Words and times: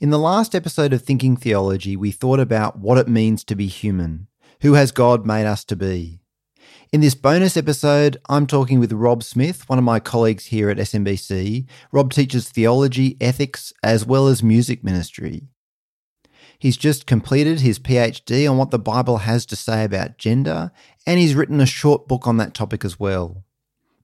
In 0.00 0.10
the 0.10 0.18
last 0.18 0.54
episode 0.54 0.92
of 0.92 1.02
Thinking 1.02 1.36
Theology, 1.36 1.96
we 1.96 2.10
thought 2.10 2.40
about 2.40 2.78
what 2.78 2.98
it 2.98 3.08
means 3.08 3.44
to 3.44 3.54
be 3.54 3.66
human. 3.66 4.26
Who 4.62 4.72
has 4.74 4.90
God 4.90 5.26
made 5.26 5.46
us 5.46 5.64
to 5.66 5.76
be? 5.76 6.20
In 6.92 7.00
this 7.00 7.14
bonus 7.14 7.56
episode, 7.56 8.16
I'm 8.28 8.46
talking 8.46 8.80
with 8.80 8.92
Rob 8.92 9.22
Smith, 9.22 9.68
one 9.68 9.78
of 9.78 9.84
my 9.84 10.00
colleagues 10.00 10.46
here 10.46 10.70
at 10.70 10.78
SMBC. 10.78 11.66
Rob 11.92 12.12
teaches 12.12 12.48
theology, 12.48 13.16
ethics, 13.20 13.72
as 13.82 14.04
well 14.04 14.28
as 14.28 14.42
music 14.42 14.82
ministry. 14.82 15.48
He's 16.58 16.76
just 16.76 17.06
completed 17.06 17.60
his 17.60 17.78
PhD 17.78 18.50
on 18.50 18.56
what 18.56 18.70
the 18.70 18.78
Bible 18.78 19.18
has 19.18 19.46
to 19.46 19.56
say 19.56 19.84
about 19.84 20.18
gender, 20.18 20.72
and 21.06 21.20
he's 21.20 21.34
written 21.34 21.60
a 21.60 21.66
short 21.66 22.08
book 22.08 22.26
on 22.26 22.38
that 22.38 22.54
topic 22.54 22.84
as 22.84 22.98
well. 22.98 23.44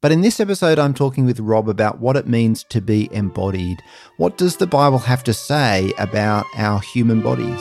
But 0.00 0.12
in 0.12 0.20
this 0.20 0.38
episode, 0.38 0.78
I'm 0.78 0.94
talking 0.94 1.26
with 1.26 1.40
Rob 1.40 1.68
about 1.68 1.98
what 1.98 2.16
it 2.16 2.28
means 2.28 2.62
to 2.64 2.80
be 2.80 3.08
embodied. 3.12 3.82
What 4.16 4.38
does 4.38 4.56
the 4.56 4.66
Bible 4.66 4.98
have 4.98 5.24
to 5.24 5.34
say 5.34 5.92
about 5.98 6.46
our 6.56 6.78
human 6.78 7.20
bodies? 7.20 7.60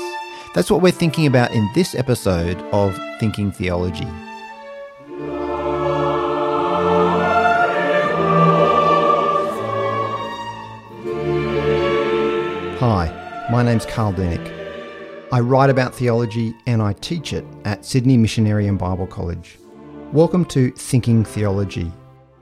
That's 0.54 0.70
what 0.70 0.84
we're 0.84 0.92
thinking 0.92 1.26
about 1.26 1.52
in 1.52 1.68
this 1.73 1.95
episode 1.95 2.58
of 2.72 2.95
Thinking 3.20 3.52
Theology. 3.52 4.05
Hi, 12.78 13.48
my 13.52 13.64
name's 13.64 13.88
Karl 13.88 14.14
Deenick. 14.14 14.54
I 15.31 15.40
write 15.40 15.72
about 15.72 15.95
theology 15.95 16.54
and 16.67 16.84
I 16.84 16.94
teach 16.94 17.34
it 17.34 17.45
at 17.66 17.84
Sydney 17.84 18.16
Missionary 18.16 18.67
and 18.67 18.78
Bible 18.78 19.08
College. 19.08 19.58
Welcome 20.14 20.45
to 20.45 20.70
Thinking 20.73 21.26
Theology 21.26 21.92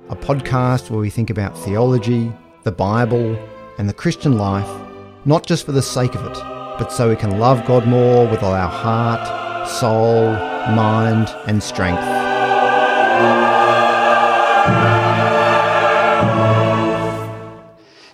a 0.09 0.15
podcast 0.15 0.91
where 0.91 0.99
we 0.99 1.09
think 1.09 1.31
about 1.31 1.57
theology, 1.57 2.31
the 2.63 2.71
Bible, 2.71 3.35
and 3.79 3.89
the 3.89 3.93
Christian 3.93 4.37
life, 4.37 4.69
not 5.25 5.47
just 5.47 5.65
for 5.65 5.71
the 5.71 5.81
sake 5.81 6.13
of 6.13 6.23
it, 6.27 6.37
but 6.77 6.91
so 6.91 7.09
we 7.09 7.15
can 7.15 7.39
love 7.39 7.65
God 7.65 7.87
more 7.87 8.27
with 8.27 8.43
all 8.43 8.53
our 8.53 8.69
heart, 8.69 9.67
soul, 9.67 10.33
mind, 10.75 11.27
and 11.47 11.63
strength. 11.63 12.03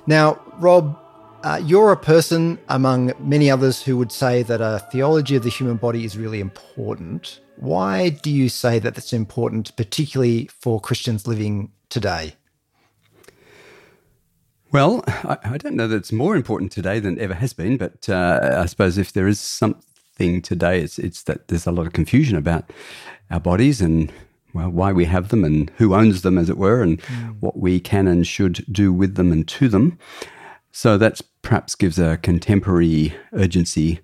Now, 0.08 0.42
Rob, 0.60 0.98
uh, 1.44 1.62
you're 1.62 1.92
a 1.92 1.98
person 1.98 2.58
among 2.70 3.12
many 3.20 3.52
others 3.52 3.82
who 3.82 3.98
would 3.98 4.14
say 4.14 4.44
that 4.44 4.62
a 4.62 4.80
theology 4.94 5.36
of 5.36 5.44
the 5.44 5.50
human 5.50 5.76
body 5.76 6.06
is 6.06 6.18
really 6.18 6.40
important. 6.40 7.42
Why 7.58 8.10
do 8.10 8.32
you 8.32 8.48
say 8.48 8.80
that 8.80 8.96
that's 8.96 9.12
important, 9.12 9.76
particularly 9.76 10.50
for 10.62 10.80
Christians 10.80 11.28
living 11.28 11.72
today? 11.92 12.36
Well, 14.72 15.04
I, 15.08 15.38
I, 15.44 15.58
don't 15.58 15.76
know 15.76 15.88
that 15.88 15.98
it's 15.98 16.14
more 16.14 16.36
important 16.36 16.72
today 16.72 17.00
than 17.00 17.20
ever 17.20 17.34
has 17.34 17.52
been, 17.52 17.78
but 17.78 18.08
uh, 18.08 18.58
I 18.62 18.66
suppose 18.66 18.98
if 18.98 19.12
there 19.12 19.28
is 19.28 19.40
something 19.40 20.42
today, 20.42 20.80
it's, 20.80 20.98
it's 20.98 21.24
that 21.24 21.50
there's 21.50 21.68
a 21.68 21.72
lot 21.72 21.86
of 21.86 21.94
confusion 21.94 22.38
about 22.38 22.72
our 23.30 23.40
bodies 23.40 23.82
and 23.82 24.12
well, 24.54 24.70
why 24.70 24.92
we 24.92 25.06
have 25.06 25.30
them 25.30 25.44
and 25.44 25.70
who 25.78 25.94
owns 25.94 26.22
them, 26.22 26.38
as 26.38 26.50
it 26.50 26.58
were, 26.58 26.82
and 26.82 27.02
mm. 27.02 27.36
what 27.42 27.58
we 27.58 27.80
can 27.80 28.08
and 28.08 28.26
should 28.26 28.66
do 28.72 28.92
with 28.92 29.16
them 29.16 29.32
and 29.32 29.48
to 29.48 29.68
them. 29.68 29.98
So 30.72 30.98
that 30.98 31.22
perhaps 31.42 31.76
gives 31.76 32.00
a 32.00 32.18
contemporary 32.18 33.14
urgency 33.34 34.00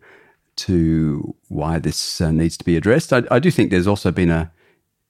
to 0.58 1.36
why 1.50 1.80
this 1.80 2.20
uh, 2.20 2.32
needs 2.32 2.58
to 2.58 2.66
be 2.66 2.76
addressed. 2.76 3.14
I, 3.14 3.24
I, 3.30 3.40
do 3.40 3.52
think 3.52 3.70
there's 3.70 3.88
also 3.88 4.12
been 4.12 4.32
a, 4.32 4.52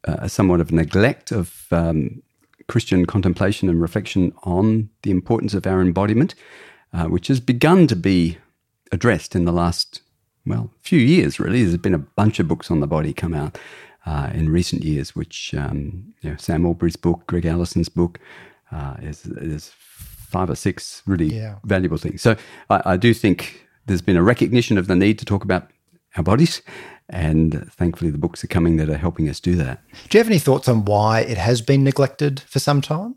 a 0.03 0.29
somewhat 0.29 0.59
of 0.59 0.71
neglect 0.71 1.31
of 1.31 1.65
um, 1.71 2.21
Christian 2.67 3.05
contemplation 3.05 3.69
and 3.69 3.81
reflection 3.81 4.33
on 4.43 4.89
the 5.03 5.11
importance 5.11 5.53
of 5.53 5.65
our 5.65 5.81
embodiment, 5.81 6.35
uh, 6.93 7.05
which 7.05 7.27
has 7.27 7.39
begun 7.39 7.87
to 7.87 7.95
be 7.95 8.37
addressed 8.91 9.35
in 9.35 9.45
the 9.45 9.51
last, 9.51 10.01
well, 10.45 10.71
few 10.81 10.99
years, 10.99 11.39
really. 11.39 11.63
There's 11.63 11.77
been 11.77 11.93
a 11.93 11.99
bunch 11.99 12.39
of 12.39 12.47
books 12.47 12.69
on 12.69 12.79
the 12.79 12.87
body 12.87 13.13
come 13.13 13.33
out 13.33 13.57
uh, 14.05 14.29
in 14.33 14.49
recent 14.49 14.83
years, 14.83 15.15
which 15.15 15.53
um, 15.53 16.13
you 16.21 16.29
know, 16.29 16.35
Sam 16.37 16.63
Allberry's 16.63 16.95
book, 16.95 17.25
Greg 17.27 17.45
Allison's 17.45 17.89
book, 17.89 18.19
uh, 18.71 18.95
is, 19.01 19.25
is 19.25 19.69
five 19.69 20.49
or 20.49 20.55
six 20.55 21.01
really 21.05 21.27
yeah. 21.27 21.55
valuable 21.63 21.97
things. 21.97 22.21
So 22.21 22.35
I, 22.69 22.81
I 22.85 22.97
do 22.97 23.13
think 23.13 23.67
there's 23.85 24.01
been 24.01 24.17
a 24.17 24.23
recognition 24.23 24.77
of 24.77 24.87
the 24.87 24.95
need 24.95 25.19
to 25.19 25.25
talk 25.25 25.43
about 25.43 25.69
our 26.17 26.23
bodies 26.23 26.61
and 27.09 27.71
thankfully, 27.71 28.11
the 28.11 28.17
books 28.17 28.43
are 28.43 28.47
coming 28.47 28.77
that 28.77 28.89
are 28.89 28.97
helping 28.97 29.29
us 29.29 29.39
do 29.39 29.55
that. 29.55 29.81
Do 30.09 30.17
you 30.17 30.23
have 30.23 30.29
any 30.29 30.39
thoughts 30.39 30.67
on 30.67 30.85
why 30.85 31.21
it 31.21 31.37
has 31.37 31.61
been 31.61 31.83
neglected 31.83 32.41
for 32.41 32.59
some 32.59 32.81
time? 32.81 33.15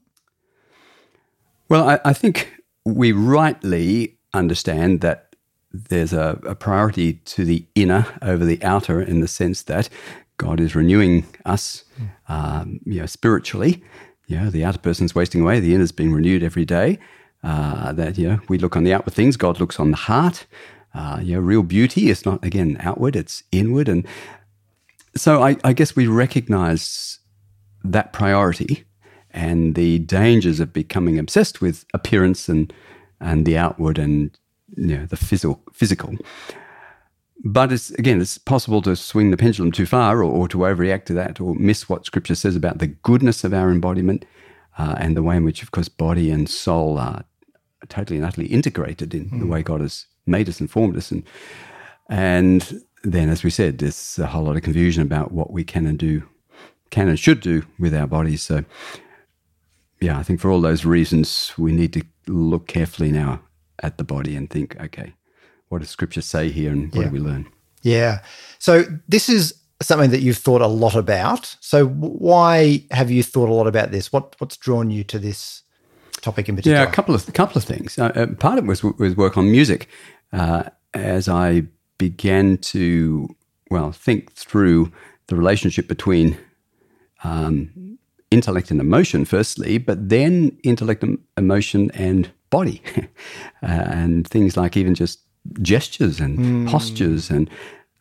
Well, 1.69 1.89
I, 1.89 2.01
I 2.05 2.13
think 2.13 2.63
we 2.85 3.13
rightly 3.13 4.19
understand 4.33 5.01
that 5.01 5.35
there's 5.73 6.13
a, 6.13 6.41
a, 6.45 6.55
priority 6.55 7.15
to 7.15 7.45
the 7.45 7.65
inner 7.77 8.05
over 8.23 8.45
the 8.45 8.63
outer 8.63 9.01
in 9.01 9.21
the 9.21 9.29
sense 9.29 9.63
that 9.63 9.89
God 10.37 10.59
is 10.59 10.75
renewing 10.75 11.27
us, 11.45 11.85
um, 12.29 12.81
you 12.85 13.01
know, 13.01 13.07
spiritually. 13.07 13.83
You 14.27 14.39
know, 14.39 14.51
the 14.51 14.65
outer 14.65 14.79
person's 14.79 15.15
wasting 15.15 15.43
away, 15.43 15.61
the 15.61 15.75
inner's 15.75 15.93
being 15.93 16.13
renewed 16.13 16.43
every 16.43 16.65
day. 16.65 16.99
Uh, 17.43 17.93
that 17.93 18.19
you 18.19 18.29
know, 18.29 18.41
we 18.49 18.59
look 18.59 18.77
on 18.77 18.85
the 18.85 18.93
outward 18.93 19.15
things, 19.15 19.37
God 19.37 19.61
looks 19.61 19.81
on 19.81 19.91
the 19.93 19.97
heart 19.97 20.47
uh, 20.95 21.21
know, 21.23 21.41
real 21.41 21.63
beauty 21.63 22.11
is 22.11 22.25
not 22.25 22.45
again 22.45 22.77
outward; 22.81 23.17
it's 23.17 23.43
inward, 23.53 23.89
and 23.89 24.07
so 25.17 25.43
I, 25.43 25.57
I 25.65 25.73
guess 25.73 25.97
we 25.97 26.07
recognise 26.07 27.19
that 27.85 28.13
priority 28.13 28.85
and 29.31 29.75
the 29.75 30.01
dangers 30.01 30.61
of 30.61 30.73
becoming 30.73 31.19
obsessed 31.19 31.61
with 31.61 31.85
appearance 31.95 32.49
and 32.49 32.73
and 33.21 33.47
the 33.47 33.57
outward 33.57 33.99
and 33.99 34.37
you 34.77 34.99
know 34.99 35.07
the 35.07 35.17
physical 35.17 35.63
physical. 35.73 36.15
But 37.43 37.73
it's 37.73 37.91
again, 37.93 38.21
it's 38.21 38.39
possible 38.39 38.83
to 38.83 38.95
swing 38.97 39.31
the 39.31 39.37
pendulum 39.37 39.73
too 39.73 39.87
far 39.87 40.19
or, 40.19 40.25
or 40.25 40.49
to 40.49 40.59
overreact 40.59 41.07
to 41.07 41.15
that 41.15 41.41
or 41.41 41.55
miss 41.55 41.89
what 41.89 42.05
Scripture 42.05 42.35
says 42.35 42.55
about 42.55 42.79
the 42.79 42.89
goodness 42.89 43.45
of 43.45 43.55
our 43.55 43.71
embodiment 43.71 44.27
uh, 44.77 44.95
and 44.99 45.17
the 45.17 45.23
way 45.23 45.37
in 45.37 45.45
which, 45.45 45.63
of 45.63 45.71
course, 45.71 45.89
body 45.89 46.31
and 46.31 46.51
soul 46.51 46.99
are 46.99 47.25
totally 47.89 48.19
and 48.19 48.27
utterly 48.27 48.47
integrated 48.49 49.15
in 49.15 49.27
mm. 49.27 49.31
the 49.31 49.37
hmm. 49.39 49.49
way 49.49 49.63
God 49.63 49.81
has 49.81 50.07
made 50.31 50.49
us 50.49 50.61
and 50.61 50.71
formed 50.71 50.97
us. 50.97 51.11
And, 51.11 51.25
and 52.09 52.83
then, 53.03 53.29
as 53.29 53.45
we 53.45 53.51
said, 53.51 53.79
there's 53.79 54.19
a 54.19 54.27
whole 54.27 54.45
lot 54.45 54.57
of 54.57 54.63
confusion 54.63 55.03
about 55.03 55.33
what 55.33 55.53
we 55.53 55.65
can 55.65 55.87
and 55.87 55.99
do, 55.99 56.23
can 56.91 57.09
and 57.09 57.19
should 57.19 57.41
do 57.41 57.65
with 57.79 57.95
our 57.95 58.07
bodies. 58.07 58.43
So, 58.43 58.65
yeah, 60.01 60.19
I 60.19 60.23
think 60.23 60.41
for 60.41 60.51
all 60.51 60.61
those 60.61 60.85
reasons, 60.85 61.53
we 61.59 61.73
need 61.73 61.93
to 61.93 62.03
look 62.27 62.67
carefully 62.67 63.13
now 63.13 63.41
at 63.83 63.99
the 63.99 64.05
body 64.05 64.37
and 64.37 64.49
think, 64.49 64.81
okay, 64.81 65.13
what 65.69 65.81
does 65.81 65.91
Scripture 65.91 66.23
say 66.23 66.51
here, 66.51 66.73
and 66.73 66.93
what 66.95 67.03
yeah. 67.03 67.09
do 67.09 67.13
we 67.13 67.21
learn? 67.21 67.47
Yeah. 67.83 68.23
So 68.59 68.85
this 69.09 69.29
is 69.29 69.55
something 69.83 70.11
that 70.11 70.21
you've 70.21 70.37
thought 70.37 70.61
a 70.61 70.67
lot 70.67 70.95
about. 70.95 71.57
So 71.61 71.87
why 71.87 72.85
have 72.91 73.11
you 73.11 73.23
thought 73.23 73.49
a 73.49 73.55
lot 73.55 73.67
about 73.67 73.91
this? 73.91 74.13
What 74.13 74.37
what's 74.39 74.57
drawn 74.57 74.91
you 74.91 75.05
to 75.05 75.19
this 75.19 75.63
topic 76.21 76.49
in 76.49 76.57
particular? 76.57 76.79
Yeah, 76.79 76.89
a 76.89 76.93
couple 76.93 77.15
of 77.15 77.29
a 77.29 77.33
couple 77.33 77.57
of 77.57 77.65
things. 77.65 77.99
Uh, 77.99 78.13
uh, 78.15 78.27
part 78.35 78.59
of 78.59 78.65
it 78.65 78.69
was 78.69 78.83
was 78.83 79.17
work 79.17 79.37
on 79.37 79.51
music. 79.51 79.89
Uh, 80.33 80.65
as 80.95 81.29
I 81.29 81.65
began 81.99 82.59
to 82.59 83.29
well 83.71 83.93
think 83.93 84.33
through 84.33 84.93
the 85.27 85.37
relationship 85.37 85.87
between 85.89 86.37
um, 87.23 87.99
intellect 88.31 88.71
and 88.71 88.81
emotion, 88.81 89.25
firstly, 89.25 89.79
but 89.79 90.09
then 90.09 90.57
intellect, 90.63 91.05
emotion, 91.37 91.91
and 91.93 92.31
body, 92.51 92.83
uh, 92.97 93.67
and 93.67 94.27
things 94.27 94.57
like 94.57 94.77
even 94.77 94.95
just 94.95 95.21
gestures 95.63 96.21
and 96.21 96.39
mm. 96.39 96.69
postures 96.69 97.31
and 97.31 97.49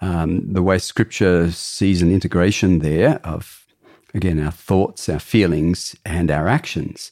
um, 0.02 0.54
the 0.54 0.64
way 0.64 0.78
Scripture 0.78 1.52
sees 1.52 2.02
an 2.02 2.12
integration 2.12 2.80
there 2.80 3.20
of 3.24 3.66
again 4.14 4.40
our 4.40 4.52
thoughts, 4.52 5.10
our 5.10 5.20
feelings, 5.20 5.96
and 6.06 6.32
our 6.32 6.48
actions. 6.48 7.12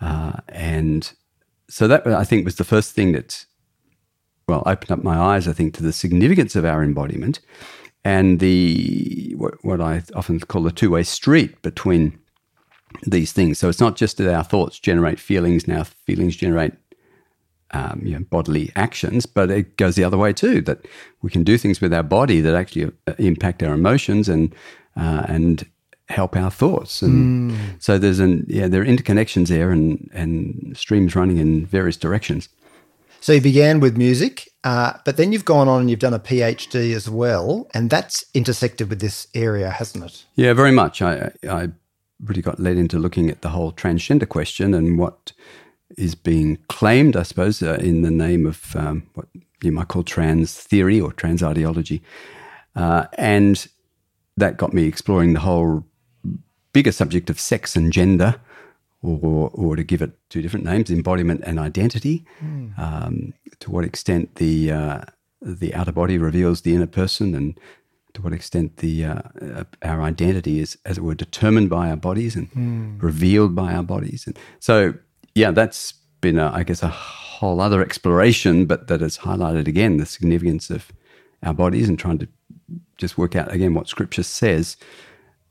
Uh, 0.00 0.32
and 0.48 1.12
so 1.68 1.88
that 1.88 2.06
I 2.06 2.24
think 2.24 2.44
was 2.44 2.56
the 2.56 2.64
first 2.64 2.92
thing 2.92 3.12
that, 3.12 3.46
well, 4.52 4.62
opened 4.66 4.90
up 4.90 5.02
my 5.02 5.18
eyes, 5.18 5.48
I 5.48 5.54
think, 5.54 5.74
to 5.74 5.82
the 5.82 5.92
significance 5.94 6.54
of 6.54 6.66
our 6.66 6.84
embodiment 6.84 7.40
and 8.04 8.38
the 8.38 9.34
what, 9.38 9.64
what 9.64 9.80
I 9.80 10.02
often 10.14 10.40
call 10.40 10.62
the 10.62 10.70
two 10.70 10.90
way 10.90 11.04
street 11.04 11.62
between 11.62 12.18
these 13.06 13.32
things. 13.32 13.58
So 13.58 13.70
it's 13.70 13.80
not 13.80 13.96
just 13.96 14.18
that 14.18 14.32
our 14.32 14.44
thoughts 14.44 14.78
generate 14.78 15.18
feelings, 15.18 15.66
now 15.66 15.84
feelings 15.84 16.36
generate 16.36 16.74
um, 17.70 18.02
you 18.04 18.12
know, 18.12 18.24
bodily 18.28 18.70
actions, 18.76 19.24
but 19.24 19.50
it 19.50 19.78
goes 19.78 19.94
the 19.94 20.04
other 20.04 20.18
way 20.18 20.34
too. 20.34 20.60
That 20.60 20.86
we 21.22 21.30
can 21.30 21.44
do 21.44 21.56
things 21.56 21.80
with 21.80 21.94
our 21.94 22.02
body 22.02 22.42
that 22.42 22.54
actually 22.54 22.92
uh, 23.06 23.14
impact 23.18 23.62
our 23.62 23.72
emotions 23.72 24.28
and 24.28 24.54
uh, 24.96 25.24
and 25.28 25.66
help 26.10 26.36
our 26.36 26.50
thoughts. 26.50 27.00
And 27.00 27.52
mm. 27.52 27.56
so 27.78 27.96
there's 27.96 28.18
an 28.18 28.44
yeah, 28.48 28.68
there 28.68 28.82
are 28.82 28.84
interconnections 28.84 29.48
there 29.48 29.70
and 29.70 30.10
and 30.12 30.76
streams 30.76 31.16
running 31.16 31.38
in 31.38 31.64
various 31.64 31.96
directions. 31.96 32.50
So 33.22 33.32
you 33.32 33.40
began 33.40 33.78
with 33.78 33.96
music, 33.96 34.48
uh, 34.64 34.94
but 35.04 35.16
then 35.16 35.32
you've 35.32 35.44
gone 35.44 35.68
on 35.68 35.82
and 35.82 35.88
you've 35.88 36.00
done 36.00 36.12
a 36.12 36.18
PhD 36.18 36.92
as 36.92 37.08
well, 37.08 37.68
and 37.72 37.88
that's 37.88 38.24
intersected 38.34 38.90
with 38.90 39.00
this 39.00 39.28
area, 39.32 39.70
hasn't 39.70 40.04
it? 40.04 40.24
Yeah, 40.34 40.54
very 40.54 40.72
much. 40.72 41.00
I 41.00 41.30
I 41.48 41.68
really 42.24 42.42
got 42.42 42.58
led 42.58 42.76
into 42.76 42.98
looking 42.98 43.30
at 43.30 43.42
the 43.42 43.50
whole 43.50 43.70
transgender 43.70 44.28
question 44.28 44.74
and 44.74 44.98
what 44.98 45.32
is 45.96 46.16
being 46.16 46.58
claimed, 46.68 47.16
I 47.16 47.22
suppose, 47.22 47.62
uh, 47.62 47.78
in 47.80 48.02
the 48.02 48.10
name 48.10 48.44
of 48.44 48.74
um, 48.74 49.04
what 49.14 49.28
you 49.62 49.70
might 49.70 49.86
call 49.86 50.02
trans 50.02 50.58
theory 50.58 51.00
or 51.00 51.12
trans 51.12 51.44
ideology. 51.44 52.02
Uh, 52.74 53.06
and 53.18 53.68
that 54.36 54.56
got 54.56 54.72
me 54.72 54.86
exploring 54.88 55.34
the 55.34 55.40
whole 55.40 55.84
bigger 56.72 56.90
subject 56.90 57.30
of 57.30 57.38
sex 57.38 57.76
and 57.76 57.92
gender, 57.92 58.34
or, 59.02 59.50
or 59.52 59.76
to 59.76 59.82
give 59.82 60.02
it 60.02 60.12
two 60.28 60.42
different 60.42 60.64
names, 60.64 60.90
embodiment 60.90 61.42
and 61.44 61.58
identity. 61.58 62.24
Mm. 62.42 62.78
Um, 62.78 63.34
to 63.60 63.70
what 63.70 63.84
extent 63.84 64.36
the 64.36 64.72
uh, 64.72 65.00
the 65.40 65.74
outer 65.74 65.92
body 65.92 66.18
reveals 66.18 66.60
the 66.60 66.74
inner 66.74 66.86
person, 66.86 67.34
and 67.34 67.58
to 68.14 68.22
what 68.22 68.32
extent 68.32 68.76
the 68.78 69.04
uh, 69.04 69.22
uh, 69.40 69.64
our 69.82 70.02
identity 70.02 70.60
is, 70.60 70.78
as 70.84 70.98
it 70.98 71.02
were, 71.02 71.14
determined 71.14 71.70
by 71.70 71.90
our 71.90 71.96
bodies 71.96 72.36
and 72.36 72.50
mm. 72.52 73.02
revealed 73.02 73.54
by 73.54 73.72
our 73.74 73.82
bodies. 73.82 74.24
And 74.26 74.38
so, 74.60 74.94
yeah, 75.34 75.50
that's 75.50 75.94
been, 76.20 76.38
a, 76.38 76.50
I 76.52 76.62
guess, 76.62 76.82
a 76.82 76.88
whole 76.88 77.60
other 77.60 77.82
exploration, 77.82 78.66
but 78.66 78.86
that 78.86 79.00
has 79.00 79.18
highlighted 79.18 79.66
again 79.66 79.96
the 79.96 80.06
significance 80.06 80.70
of 80.70 80.92
our 81.42 81.54
bodies 81.54 81.88
and 81.88 81.98
trying 81.98 82.18
to 82.18 82.28
just 82.96 83.18
work 83.18 83.34
out 83.34 83.52
again 83.52 83.74
what 83.74 83.88
Scripture 83.88 84.22
says 84.22 84.76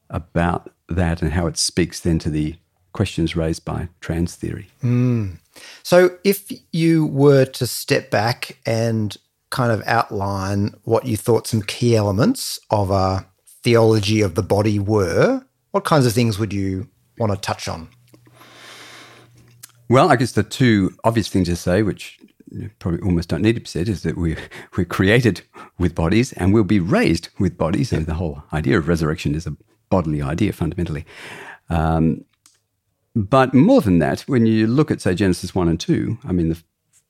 about 0.09 0.71
that 0.88 1.21
and 1.21 1.31
how 1.33 1.47
it 1.47 1.57
speaks 1.57 2.00
then 2.00 2.19
to 2.19 2.30
the 2.30 2.56
questions 2.93 3.35
raised 3.35 3.65
by 3.65 3.89
trans 3.99 4.35
theory. 4.35 4.67
Mm. 4.83 5.38
So, 5.83 6.17
if 6.23 6.51
you 6.71 7.05
were 7.05 7.45
to 7.45 7.67
step 7.67 8.09
back 8.09 8.57
and 8.65 9.15
kind 9.49 9.71
of 9.71 9.83
outline 9.85 10.73
what 10.83 11.05
you 11.05 11.17
thought 11.17 11.47
some 11.47 11.61
key 11.61 11.95
elements 11.95 12.59
of 12.69 12.89
a 12.89 13.25
theology 13.63 14.21
of 14.21 14.35
the 14.35 14.43
body 14.43 14.79
were, 14.79 15.43
what 15.71 15.83
kinds 15.83 16.05
of 16.05 16.13
things 16.13 16.39
would 16.39 16.53
you 16.53 16.88
want 17.17 17.31
to 17.31 17.38
touch 17.38 17.67
on? 17.67 17.89
Well, 19.89 20.09
I 20.09 20.15
guess 20.15 20.31
the 20.31 20.44
two 20.44 20.95
obvious 21.03 21.27
things 21.27 21.49
to 21.49 21.55
say, 21.55 21.83
which 21.83 22.17
probably 22.79 23.01
almost 23.01 23.29
don't 23.29 23.41
need 23.41 23.55
to 23.55 23.61
be 23.61 23.67
said, 23.67 23.89
is 23.89 24.03
that 24.03 24.17
we're, 24.17 24.37
we're 24.77 24.85
created 24.85 25.41
with 25.77 25.95
bodies 25.95 26.31
and 26.33 26.53
we'll 26.53 26.63
be 26.63 26.79
raised 26.79 27.29
with 27.39 27.57
bodies. 27.57 27.91
And 27.91 28.05
the 28.05 28.13
whole 28.13 28.44
idea 28.53 28.77
of 28.77 28.87
resurrection 28.87 29.35
is 29.35 29.45
a 29.45 29.55
bodily 29.89 30.21
idea 30.21 30.53
fundamentally. 30.53 31.05
Um, 31.69 32.23
but 33.15 33.53
more 33.53 33.81
than 33.81 33.99
that, 33.99 34.21
when 34.21 34.45
you 34.45 34.67
look 34.67 34.91
at, 34.91 35.01
say, 35.01 35.13
Genesis 35.13 35.53
1 35.53 35.67
and 35.67 35.79
2, 35.79 36.19
I 36.23 36.31
mean, 36.31 36.49
the, 36.49 36.63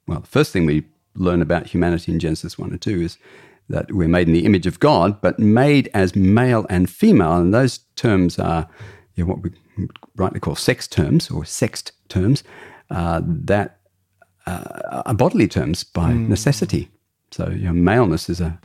well, 0.07 0.21
the 0.21 0.27
first 0.27 0.51
thing 0.51 0.65
we 0.65 0.85
learn 1.15 1.41
about 1.41 1.67
humanity 1.67 2.11
in 2.11 2.19
Genesis 2.19 2.57
1 2.57 2.71
and 2.71 2.81
2 2.81 3.01
is 3.01 3.17
that 3.69 3.91
we're 3.91 4.07
made 4.07 4.27
in 4.27 4.33
the 4.33 4.45
image 4.45 4.65
of 4.65 4.79
God, 4.79 5.21
but 5.21 5.39
made 5.39 5.89
as 5.93 6.15
male 6.15 6.65
and 6.69 6.89
female. 6.89 7.33
And 7.33 7.53
those 7.53 7.79
terms 7.95 8.39
are 8.39 8.67
you 9.15 9.23
know, 9.23 9.29
what 9.29 9.43
we 9.43 9.51
rightly 10.15 10.39
call 10.39 10.55
sex 10.55 10.87
terms 10.87 11.29
or 11.29 11.45
sexed 11.45 11.91
terms 12.09 12.43
uh, 12.89 13.21
that 13.23 13.79
uh, 14.45 15.01
are 15.05 15.13
bodily 15.13 15.47
terms 15.47 15.83
by 15.83 16.11
mm. 16.11 16.27
necessity. 16.27 16.89
So, 17.31 17.49
you 17.49 17.65
know, 17.65 17.73
maleness 17.73 18.29
is 18.29 18.41
a, 18.41 18.59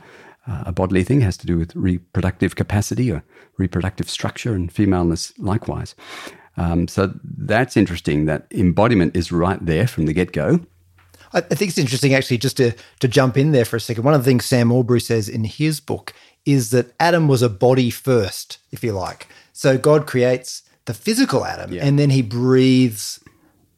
a 0.47 0.71
bodily 0.71 1.03
thing, 1.03 1.21
it 1.21 1.25
has 1.25 1.37
to 1.37 1.47
do 1.47 1.57
with 1.57 1.75
reproductive 1.75 2.55
capacity 2.55 3.11
or 3.11 3.23
reproductive 3.57 4.09
structure, 4.09 4.53
and 4.53 4.71
femaleness 4.71 5.33
likewise. 5.37 5.95
Um, 6.57 6.87
so 6.87 7.13
that's 7.23 7.77
interesting 7.77 8.25
that 8.25 8.47
embodiment 8.51 9.15
is 9.15 9.31
right 9.31 9.63
there 9.63 9.87
from 9.87 10.05
the 10.05 10.13
get 10.13 10.31
go. 10.31 10.59
I 11.33 11.41
think 11.41 11.69
it's 11.69 11.77
interesting, 11.77 12.13
actually, 12.13 12.37
just 12.37 12.57
to, 12.57 12.73
to 13.01 13.07
jump 13.07 13.37
in 13.37 13.51
there 13.51 13.65
for 13.65 13.75
a 13.75 13.79
second. 13.81 14.03
One 14.03 14.13
of 14.13 14.23
the 14.23 14.29
things 14.29 14.45
Sam 14.45 14.69
Allberry 14.69 15.01
says 15.01 15.27
in 15.27 15.43
his 15.43 15.79
book 15.79 16.13
is 16.45 16.69
that 16.69 16.93
Adam 16.99 17.27
was 17.27 17.41
a 17.41 17.49
body 17.49 17.89
first, 17.89 18.59
if 18.71 18.83
you 18.83 18.93
like. 18.93 19.27
So 19.51 19.77
God 19.77 20.07
creates 20.07 20.63
the 20.85 20.93
physical 20.93 21.45
Adam 21.45 21.73
yeah. 21.73 21.85
and 21.85 21.99
then 21.99 22.09
he 22.09 22.21
breathes 22.21 23.19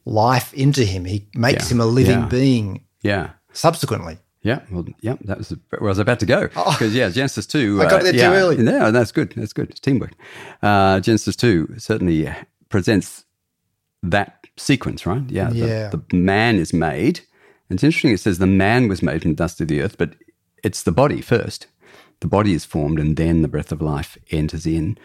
life 0.05 0.53
into 0.53 0.85
him. 0.85 1.05
He 1.05 1.27
makes 1.33 1.69
yeah. 1.69 1.75
him 1.75 1.81
a 1.81 1.85
living 1.85 2.19
yeah. 2.19 2.25
being. 2.27 2.83
Yeah. 3.01 3.29
Subsequently. 3.51 4.19
Yeah, 4.41 4.61
well, 4.71 4.85
yeah, 5.01 5.17
that 5.25 5.37
was 5.37 5.49
where 5.69 5.81
I 5.81 5.83
was 5.83 5.99
about 5.99 6.21
to 6.21 6.25
go 6.25 6.47
because 6.47 6.81
oh, 6.81 6.85
yeah, 6.85 7.09
Genesis 7.09 7.45
two. 7.45 7.81
I 7.81 7.89
got 7.89 8.03
there 8.03 8.15
yeah, 8.15 8.29
too 8.29 8.35
early. 8.35 8.57
No, 8.57 8.89
that's 8.89 9.11
good. 9.11 9.33
That's 9.35 9.51
good. 9.51 9.69
It's 9.69 9.81
teamwork. 9.81 10.13
Uh, 10.61 11.01
Genesis 11.01 11.35
two 11.35 11.75
certainly 11.77 12.33
presents 12.69 13.25
that 14.03 14.47
sequence, 14.57 15.05
right? 15.05 15.23
Yeah, 15.29 15.51
yeah. 15.51 15.89
The, 15.89 16.01
the, 16.09 16.15
man 16.15 16.55
is 16.55 16.73
made. 16.73 17.19
And 17.69 17.77
it's 17.77 17.83
interesting. 17.83 18.11
It 18.11 18.19
says 18.19 18.39
the 18.39 18.47
man 18.47 18.87
was 18.87 19.03
made 19.03 19.21
from 19.21 19.31
the 19.31 19.37
dust 19.37 19.61
of 19.61 19.67
the 19.67 19.81
earth, 19.81 19.97
but 19.97 20.15
it's 20.63 20.83
the 20.83 20.91
body 20.91 21.21
first. 21.21 21.67
The 22.21 22.27
body 22.27 22.53
is 22.53 22.65
formed, 22.65 22.99
and 22.99 23.15
then 23.15 23.41
the 23.41 23.47
breath 23.47 23.71
of 23.71 23.81
life 23.81 24.17
enters 24.31 24.65
in, 24.65 24.97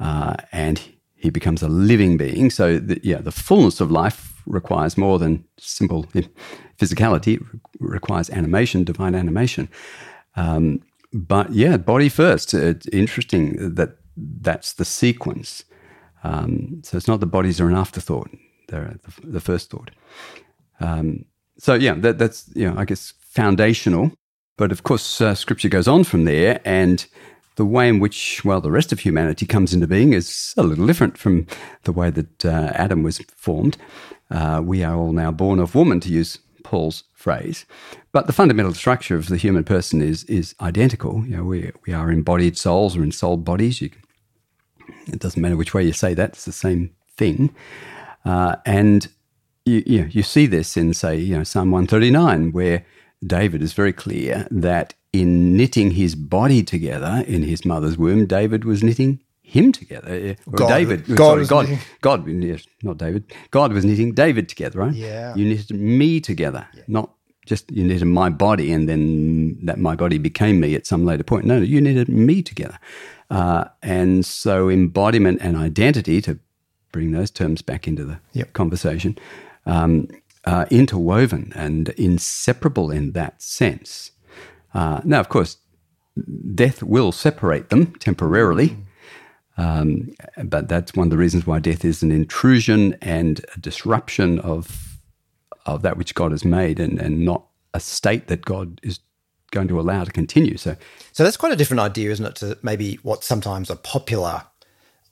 uh, 0.00 0.36
and 0.52 0.80
he 1.14 1.30
becomes 1.30 1.62
a 1.62 1.68
living 1.68 2.16
being. 2.16 2.50
So, 2.50 2.78
the, 2.78 3.00
yeah, 3.02 3.18
the 3.18 3.32
fullness 3.32 3.80
of 3.80 3.90
life 3.90 4.42
requires 4.46 4.98
more 4.98 5.18
than 5.18 5.44
simple 5.56 6.06
physicality. 6.78 7.40
It 7.40 7.60
requires 7.80 8.30
animation, 8.30 8.84
divine 8.84 9.14
animation. 9.14 9.68
Um, 10.36 10.82
but 11.12 11.52
yeah, 11.52 11.76
body 11.76 12.08
first. 12.08 12.52
It's 12.54 12.86
interesting 12.88 13.74
that 13.74 13.96
that's 14.16 14.74
the 14.74 14.84
sequence. 14.84 15.64
Um, 16.24 16.80
so 16.82 16.96
it's 16.96 17.08
not 17.08 17.20
the 17.20 17.26
bodies 17.26 17.60
are 17.60 17.68
an 17.68 17.76
afterthought; 17.76 18.30
they're 18.68 18.96
the, 19.04 19.26
the 19.26 19.40
first 19.40 19.70
thought. 19.70 19.90
Um, 20.80 21.24
so 21.58 21.74
yeah, 21.74 21.94
that, 21.94 22.18
that's 22.18 22.50
you 22.54 22.68
know, 22.68 22.78
I 22.78 22.84
guess 22.84 23.14
foundational. 23.20 24.12
But 24.56 24.72
of 24.72 24.82
course, 24.82 25.20
uh, 25.20 25.34
Scripture 25.34 25.68
goes 25.68 25.88
on 25.88 26.04
from 26.04 26.24
there, 26.24 26.60
and 26.64 27.06
the 27.56 27.64
way 27.64 27.88
in 27.88 28.00
which, 28.00 28.44
well, 28.44 28.60
the 28.60 28.70
rest 28.70 28.92
of 28.92 29.00
humanity 29.00 29.46
comes 29.46 29.74
into 29.74 29.86
being 29.86 30.12
is 30.12 30.54
a 30.56 30.62
little 30.62 30.86
different 30.86 31.18
from 31.18 31.46
the 31.84 31.92
way 31.92 32.10
that 32.10 32.44
uh, 32.44 32.70
Adam 32.74 33.02
was 33.02 33.18
formed. 33.36 33.76
Uh, 34.30 34.60
we 34.64 34.84
are 34.84 34.96
all 34.96 35.12
now 35.12 35.30
born 35.30 35.58
of 35.58 35.74
woman, 35.74 36.00
to 36.00 36.08
use 36.08 36.38
Paul's 36.62 37.04
phrase. 37.14 37.64
But 38.12 38.26
the 38.26 38.32
fundamental 38.32 38.74
structure 38.74 39.16
of 39.16 39.28
the 39.28 39.36
human 39.36 39.64
person 39.64 40.02
is 40.02 40.24
is 40.24 40.54
identical. 40.60 41.24
You 41.26 41.38
know, 41.38 41.44
we 41.44 41.72
we 41.86 41.92
are 41.92 42.10
embodied 42.10 42.56
souls 42.56 42.96
or 42.96 43.02
ensouled 43.02 43.44
bodies. 43.44 43.80
You 43.80 43.90
can, 43.90 44.02
it 45.08 45.20
doesn't 45.20 45.40
matter 45.40 45.56
which 45.56 45.74
way 45.74 45.82
you 45.82 45.92
say 45.92 46.14
that; 46.14 46.30
it's 46.30 46.44
the 46.44 46.52
same 46.52 46.94
thing. 47.16 47.54
Uh, 48.24 48.56
and 48.66 49.08
you, 49.64 49.82
you, 49.86 50.00
know, 50.00 50.08
you 50.10 50.22
see 50.22 50.46
this 50.46 50.76
in, 50.76 50.94
say, 50.94 51.16
you 51.16 51.36
know, 51.36 51.44
Psalm 51.44 51.70
one 51.70 51.86
thirty 51.86 52.10
nine, 52.10 52.52
where 52.52 52.84
David 53.24 53.62
is 53.62 53.72
very 53.72 53.92
clear 53.92 54.46
that 54.50 54.94
in 55.12 55.56
knitting 55.56 55.92
his 55.92 56.14
body 56.14 56.62
together 56.62 57.24
in 57.26 57.42
his 57.42 57.64
mother's 57.64 57.96
womb, 57.96 58.26
David 58.26 58.64
was 58.64 58.82
knitting 58.82 59.20
him 59.42 59.72
together. 59.72 60.36
God, 60.50 60.68
David, 60.68 61.06
God, 61.06 61.46
sorry, 61.46 61.46
God, 61.46 61.78
God, 62.02 62.28
yes, 62.28 62.66
not 62.82 62.98
David. 62.98 63.32
God 63.50 63.72
was 63.72 63.84
knitting 63.84 64.12
David 64.12 64.48
together, 64.48 64.78
right? 64.80 64.92
Yeah. 64.92 65.34
You 65.34 65.46
knitted 65.46 65.70
me 65.70 66.20
together, 66.20 66.68
yeah. 66.74 66.82
not 66.86 67.10
just 67.48 67.70
you 67.70 67.82
knitted 67.82 68.06
my 68.06 68.28
body 68.28 68.72
and 68.72 68.88
then 68.88 69.58
that 69.64 69.78
my 69.78 69.96
body 69.96 70.18
became 70.18 70.60
me 70.60 70.74
at 70.74 70.86
some 70.86 71.04
later 71.04 71.24
point. 71.24 71.44
No, 71.44 71.58
you 71.58 71.80
needed 71.80 72.08
me 72.08 72.42
together. 72.42 72.78
Uh, 73.30 73.64
and 73.82 74.24
so 74.24 74.68
embodiment 74.68 75.40
and 75.40 75.56
identity, 75.56 76.20
to 76.22 76.38
bring 76.92 77.12
those 77.12 77.30
terms 77.30 77.62
back 77.62 77.88
into 77.88 78.04
the 78.04 78.18
yep. 78.32 78.52
conversation, 78.52 79.18
um, 79.66 80.08
uh, 80.44 80.66
interwoven 80.70 81.52
and 81.54 81.88
inseparable 81.90 82.90
in 82.90 83.12
that 83.12 83.42
sense. 83.42 84.12
Uh, 84.72 85.00
now, 85.04 85.20
of 85.20 85.28
course, 85.28 85.58
death 86.54 86.82
will 86.82 87.12
separate 87.12 87.70
them 87.70 87.92
temporarily. 87.96 88.70
Mm. 88.70 88.84
Um, 89.60 90.14
but 90.44 90.68
that's 90.68 90.94
one 90.94 91.08
of 91.08 91.10
the 91.10 91.18
reasons 91.18 91.46
why 91.46 91.58
death 91.58 91.84
is 91.84 92.02
an 92.02 92.12
intrusion 92.12 92.96
and 93.02 93.44
a 93.56 93.60
disruption 93.60 94.38
of 94.38 94.84
of 95.66 95.82
that 95.82 95.98
which 95.98 96.14
God 96.14 96.30
has 96.30 96.44
made, 96.44 96.80
and, 96.80 96.98
and 96.98 97.24
not 97.24 97.47
a 97.74 97.80
state 97.80 98.28
that 98.28 98.44
God 98.44 98.80
is 98.82 99.00
going 99.50 99.68
to 99.68 99.80
allow 99.80 100.04
to 100.04 100.12
continue. 100.12 100.56
So, 100.56 100.76
so 101.12 101.24
that's 101.24 101.36
quite 101.36 101.52
a 101.52 101.56
different 101.56 101.80
idea, 101.80 102.10
isn't 102.10 102.26
it? 102.26 102.36
To 102.36 102.58
maybe 102.62 102.96
what 103.02 103.24
sometimes 103.24 103.70
a 103.70 103.76
popular 103.76 104.44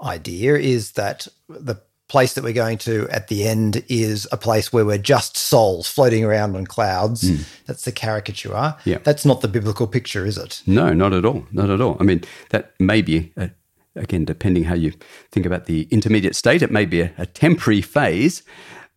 idea 0.03 0.57
is 0.57 0.93
that 0.93 1.27
the 1.49 1.81
place 2.09 2.35
that 2.35 2.45
we're 2.45 2.53
going 2.53 2.79
to 2.79 3.09
at 3.11 3.29
the 3.29 3.49
end 3.49 3.83
is 3.89 4.29
a 4.31 4.37
place 4.37 4.73
where 4.73 4.85
we're 4.85 4.99
just 4.99 5.37
souls 5.37 5.89
floating 5.89 6.23
around 6.23 6.55
on 6.55 6.67
clouds. 6.67 7.25
Mm. 7.25 7.65
That's 7.67 7.85
the 7.85 7.93
caricature. 7.93 8.77
Yeah. 8.85 8.99
That's 8.99 9.25
not 9.25 9.41
the 9.41 9.49
biblical 9.49 9.87
picture, 9.87 10.25
is 10.25 10.39
it? 10.39 10.63
No, 10.67 10.93
not 10.93 11.13
at 11.13 11.25
all. 11.25 11.47
Not 11.51 11.71
at 11.71 11.81
all. 11.81 11.97
I 11.99 12.05
mean, 12.05 12.23
that 12.51 12.75
may 12.79 13.03
be, 13.03 13.33
a, 13.37 13.51
again, 13.97 14.25
depending 14.25 14.65
how 14.65 14.75
you 14.75 14.93
think 15.33 15.47
about 15.47 15.67
the 15.67 15.89
intermediate 15.91 16.37
state, 16.37 16.63
it 16.63 16.71
may 16.71 16.85
be 16.85 17.01
a, 17.01 17.13
a 17.19 17.27
temporary 17.27 17.81
phase, 17.81 18.43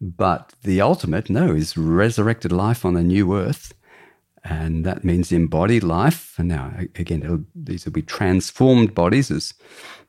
but 0.02 0.54
the 0.64 0.82
ultimate, 0.82 1.30
no, 1.30 1.54
is 1.54 1.78
resurrected 1.78 2.52
life 2.52 2.86
on 2.86 2.96
a 2.96 3.04
new 3.04 3.36
earth. 3.36 3.74
And 4.44 4.86
that 4.86 5.04
means 5.04 5.32
embodied 5.32 5.84
life. 5.84 6.36
And 6.38 6.48
now, 6.48 6.74
again, 6.96 7.46
these 7.54 7.86
will 7.86 7.92
be 7.92 8.02
transformed 8.02 8.96
bodies, 8.96 9.30
as 9.30 9.54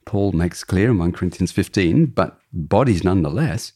Paul 0.04 0.32
makes 0.32 0.62
clear 0.62 0.90
in 0.90 0.98
1 0.98 1.12
Corinthians 1.12 1.50
15, 1.50 2.06
but 2.06 2.38
bodies 2.52 3.02
nonetheless. 3.02 3.72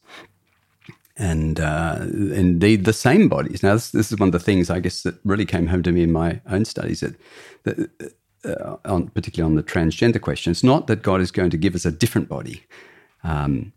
And 1.16 1.59
uh, 1.59 1.99
indeed, 2.00 2.85
the 2.85 2.92
same 2.92 3.28
bodies. 3.28 3.62
Now, 3.62 3.75
this, 3.75 3.90
this, 3.90 4.12
is 4.12 4.18
one 4.18 4.28
of 4.28 4.33
the 4.33 4.38
things 4.38 4.71
I 4.71 4.80
guess 4.80 5.02
that 5.02 5.16
really 5.25 5.47
came 5.47 5.66
home 5.66 5.83
to 5.85 5.92
me 5.92 6.02
in 6.02 6.12
my 6.12 6.40
own 6.49 6.64
studies, 6.64 7.00
that, 7.00 7.16
that 7.64 8.14
uh, 8.44 8.76
on, 8.85 9.09
particularly 9.09 9.50
on 9.50 9.56
the 9.56 9.62
transgender 9.62 10.21
question. 10.21 10.50
It's 10.50 10.64
not 10.64 10.87
that 10.87 11.02
God 11.02 11.21
is 11.21 11.30
going 11.30 11.50
to 11.50 11.56
give 11.56 11.75
us 11.75 11.85
a 11.85 11.92
different 11.92 12.28
body 12.28 12.64
um, 13.23 13.73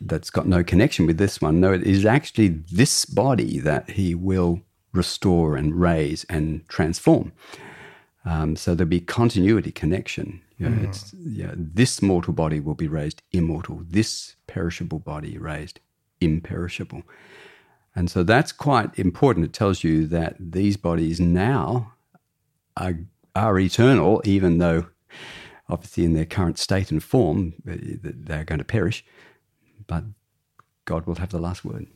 that's 0.00 0.30
got 0.30 0.46
no 0.46 0.62
connection 0.64 1.06
with 1.06 1.18
this 1.18 1.40
one. 1.40 1.60
No, 1.60 1.72
it 1.72 1.82
is 1.82 2.04
actually 2.04 2.48
this 2.48 3.04
body 3.04 3.58
that 3.60 3.90
He 3.90 4.14
will 4.14 4.60
restore 4.92 5.56
and 5.56 5.74
raise 5.78 6.24
and 6.24 6.66
transform. 6.68 7.32
Um, 8.24 8.56
so 8.56 8.74
there'll 8.74 8.88
be 8.88 9.00
continuity, 9.00 9.70
connection. 9.70 10.42
You 10.58 10.68
know, 10.68 10.78
mm. 10.78 10.88
it's, 10.88 11.12
you 11.14 11.44
know, 11.44 11.54
this 11.56 12.02
mortal 12.02 12.32
body 12.32 12.60
will 12.60 12.74
be 12.74 12.88
raised 12.88 13.22
immortal. 13.32 13.82
This 13.86 14.36
perishable 14.46 14.98
body 14.98 15.38
raised 15.38 15.80
imperishable. 16.20 17.02
And 17.94 18.10
so 18.10 18.22
that's 18.22 18.52
quite 18.52 18.98
important. 18.98 19.46
It 19.46 19.52
tells 19.52 19.84
you 19.84 20.06
that 20.08 20.36
these 20.38 20.76
bodies 20.76 21.20
now 21.20 21.92
are, 22.76 22.98
are 23.34 23.58
eternal, 23.58 24.22
even 24.24 24.58
though 24.58 24.86
obviously 25.68 26.04
in 26.04 26.14
their 26.14 26.26
current 26.26 26.58
state 26.58 26.90
and 26.90 27.02
form 27.02 27.54
they're 27.64 28.44
going 28.44 28.58
to 28.58 28.64
perish. 28.64 29.04
But 29.86 30.04
God 30.84 31.06
will 31.06 31.16
have 31.16 31.30
the 31.30 31.38
last 31.38 31.64
word. 31.64 31.86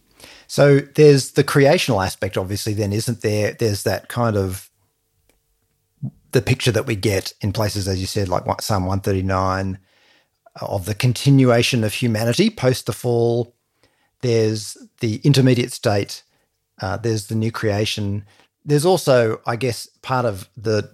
So 0.47 0.81
there's 0.81 1.33
the 1.33 1.45
creational 1.45 2.03
aspect, 2.03 2.37
obviously, 2.37 2.75
then, 2.75 2.93
isn't 2.93 3.23
there? 3.23 3.53
There's 3.53 3.85
that 3.85 4.09
kind 4.09 4.37
of 4.37 4.71
the 6.33 6.43
picture 6.43 6.73
that 6.73 6.87
we 6.87 6.97
get 6.97 7.33
in 7.41 7.53
places, 7.53 7.89
as 7.89 8.01
you 8.01 8.07
said, 8.07 8.29
like 8.29 8.45
Psalm 8.61 8.85
139, 8.85 9.79
of 10.61 10.85
the 10.85 10.95
continuation 10.95 11.85
of 11.85 11.95
humanity 11.95 12.51
post 12.51 12.87
the 12.87 12.93
fall. 12.93 13.55
There's 14.21 14.77
the 15.01 15.21
intermediate 15.25 15.73
state. 15.73 16.23
Uh, 16.81 16.97
there's 16.97 17.27
the 17.27 17.35
new 17.35 17.51
creation. 17.51 18.25
There's 18.65 18.85
also, 18.85 19.41
I 19.47 19.57
guess, 19.57 19.87
part 20.03 20.27
of 20.27 20.49
the 20.57 20.91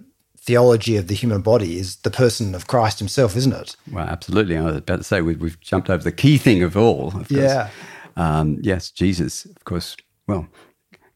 theology 0.47 0.95
of 0.95 1.07
the 1.07 1.13
human 1.13 1.41
body 1.41 1.77
is 1.77 1.97
the 1.97 2.09
person 2.09 2.55
of 2.55 2.67
Christ 2.67 2.99
himself, 2.99 3.35
isn't 3.35 3.53
it? 3.53 3.75
Well, 3.91 4.07
absolutely. 4.07 4.57
I 4.57 4.61
was 4.61 4.77
about 4.77 4.95
to 4.95 5.03
say 5.03 5.21
we've, 5.21 5.41
we've 5.41 5.59
jumped 5.59 5.89
over 5.89 6.01
the 6.01 6.11
key 6.11 6.37
thing 6.37 6.63
of 6.63 6.77
all. 6.77 7.09
Of 7.09 7.29
yeah. 7.29 7.69
Um, 8.15 8.57
yes, 8.61 8.89
Jesus, 8.89 9.43
of 9.45 9.63
course, 9.65 9.97
well, 10.25 10.47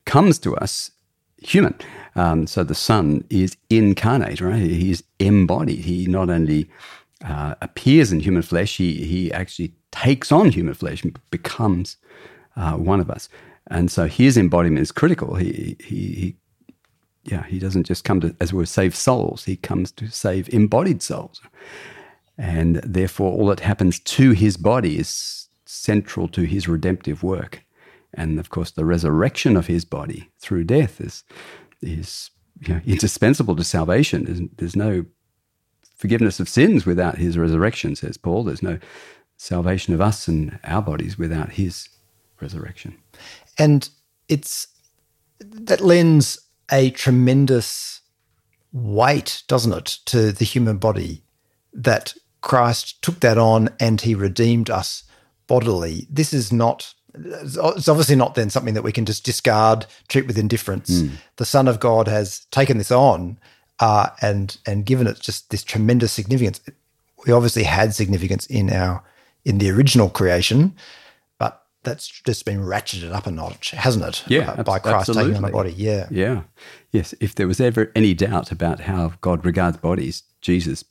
comes 0.05 0.38
to 0.39 0.55
us 0.57 0.91
human. 1.41 1.75
Um, 2.15 2.45
so 2.45 2.63
the 2.63 2.75
Son 2.75 3.23
is 3.29 3.55
incarnate, 3.69 4.41
right? 4.41 4.61
He 4.61 4.91
is 4.91 5.01
embodied. 5.19 5.85
He 5.85 6.07
not 6.07 6.29
only 6.29 6.69
uh, 7.23 7.55
appears 7.61 8.11
in 8.11 8.19
human 8.19 8.41
flesh, 8.43 8.75
he, 8.75 9.05
he 9.05 9.31
actually 9.31 9.73
takes 9.91 10.31
on 10.31 10.51
human 10.51 10.73
flesh 10.73 11.03
and 11.03 11.17
becomes 11.31 11.95
uh, 12.57 12.73
one 12.73 13.00
of 13.00 13.09
us. 13.09 13.29
And 13.67 13.89
so 13.89 14.07
his 14.07 14.38
embodiment 14.38 14.81
is 14.81 14.91
critical. 14.91 15.35
He, 15.35 15.77
he, 15.79 15.95
he, 16.21 16.35
yeah, 17.23 17.43
he 17.45 17.59
doesn't 17.59 17.85
just 17.85 18.03
come 18.03 18.19
to, 18.21 18.35
as 18.39 18.49
it 18.49 18.55
were, 18.55 18.65
save 18.65 18.95
souls. 18.95 19.45
He 19.45 19.55
comes 19.55 19.91
to 19.93 20.07
save 20.09 20.49
embodied 20.49 21.01
souls. 21.01 21.41
And 22.37 22.77
therefore, 22.77 23.31
all 23.31 23.47
that 23.47 23.59
happens 23.59 23.99
to 23.99 24.31
his 24.31 24.57
body 24.57 24.97
is 24.97 25.47
central 25.65 26.27
to 26.29 26.43
his 26.43 26.67
redemptive 26.67 27.23
work. 27.23 27.63
And 28.13 28.39
of 28.39 28.49
course, 28.49 28.71
the 28.71 28.85
resurrection 28.85 29.55
of 29.55 29.67
his 29.67 29.85
body 29.85 30.31
through 30.39 30.63
death 30.65 30.99
is, 30.99 31.23
is 31.81 32.31
you 32.59 32.73
know, 32.73 32.81
indispensable 32.85 33.55
to 33.55 33.63
salvation. 33.63 34.25
There's, 34.25 34.41
there's 34.57 34.75
no 34.75 35.05
forgiveness 35.95 36.39
of 36.39 36.49
sins 36.49 36.85
without 36.85 37.19
his 37.19 37.37
resurrection, 37.37 37.95
says 37.95 38.17
Paul. 38.17 38.43
There's 38.43 38.63
no 38.63 38.79
salvation 39.37 39.93
of 39.93 40.01
us 40.01 40.27
and 40.27 40.59
our 40.63 40.81
bodies 40.81 41.17
without 41.17 41.53
his 41.53 41.87
resurrection. 42.39 42.97
And 43.57 43.87
it's 44.27 44.67
that 45.39 45.81
lends 45.81 46.39
a 46.71 46.91
tremendous 46.91 48.01
weight, 48.71 49.43
doesn't 49.47 49.73
it, 49.73 49.85
to 50.05 50.31
the 50.31 50.45
human 50.45 50.77
body 50.77 51.23
that 51.73 52.13
Christ 52.41 53.01
took 53.01 53.19
that 53.19 53.37
on 53.37 53.69
and 53.79 54.01
he 54.01 54.15
redeemed 54.15 54.69
us 54.69 55.03
bodily. 55.47 56.07
This 56.09 56.33
is 56.33 56.51
not 56.51 56.93
it's 57.13 57.89
obviously 57.89 58.15
not 58.15 58.35
then 58.35 58.49
something 58.49 58.73
that 58.73 58.83
we 58.83 58.91
can 58.93 59.05
just 59.05 59.25
discard, 59.25 59.85
treat 60.07 60.27
with 60.27 60.37
indifference. 60.37 61.01
Mm. 61.01 61.11
The 61.35 61.45
Son 61.45 61.67
of 61.67 61.79
God 61.79 62.07
has 62.07 62.45
taken 62.51 62.77
this 62.77 62.91
on 62.91 63.37
uh, 63.79 64.09
and 64.21 64.57
and 64.65 64.85
given 64.85 65.07
it 65.07 65.19
just 65.19 65.49
this 65.49 65.63
tremendous 65.63 66.11
significance. 66.11 66.61
We 67.25 67.33
obviously 67.33 67.63
had 67.63 67.93
significance 67.93 68.45
in 68.45 68.71
our 68.71 69.03
in 69.43 69.57
the 69.57 69.69
original 69.71 70.09
creation, 70.09 70.75
that's 71.83 72.07
just 72.07 72.45
been 72.45 72.59
ratcheted 72.59 73.11
up 73.11 73.27
a 73.27 73.31
notch, 73.31 73.71
hasn't 73.71 74.05
it? 74.05 74.23
Yeah, 74.27 74.51
uh, 74.51 74.63
by 74.63 74.79
Christ 74.79 75.09
absolutely. 75.09 75.31
taking 75.31 75.43
on 75.43 75.50
a 75.50 75.53
body. 75.53 75.73
Yeah, 75.73 76.07
yeah, 76.11 76.41
yes. 76.91 77.13
If 77.19 77.35
there 77.35 77.47
was 77.47 77.59
ever 77.59 77.91
any 77.95 78.13
doubt 78.13 78.51
about 78.51 78.81
how 78.81 79.13
God 79.21 79.45
regards 79.45 79.77
bodies, 79.77 80.23
Jesus, 80.41 80.83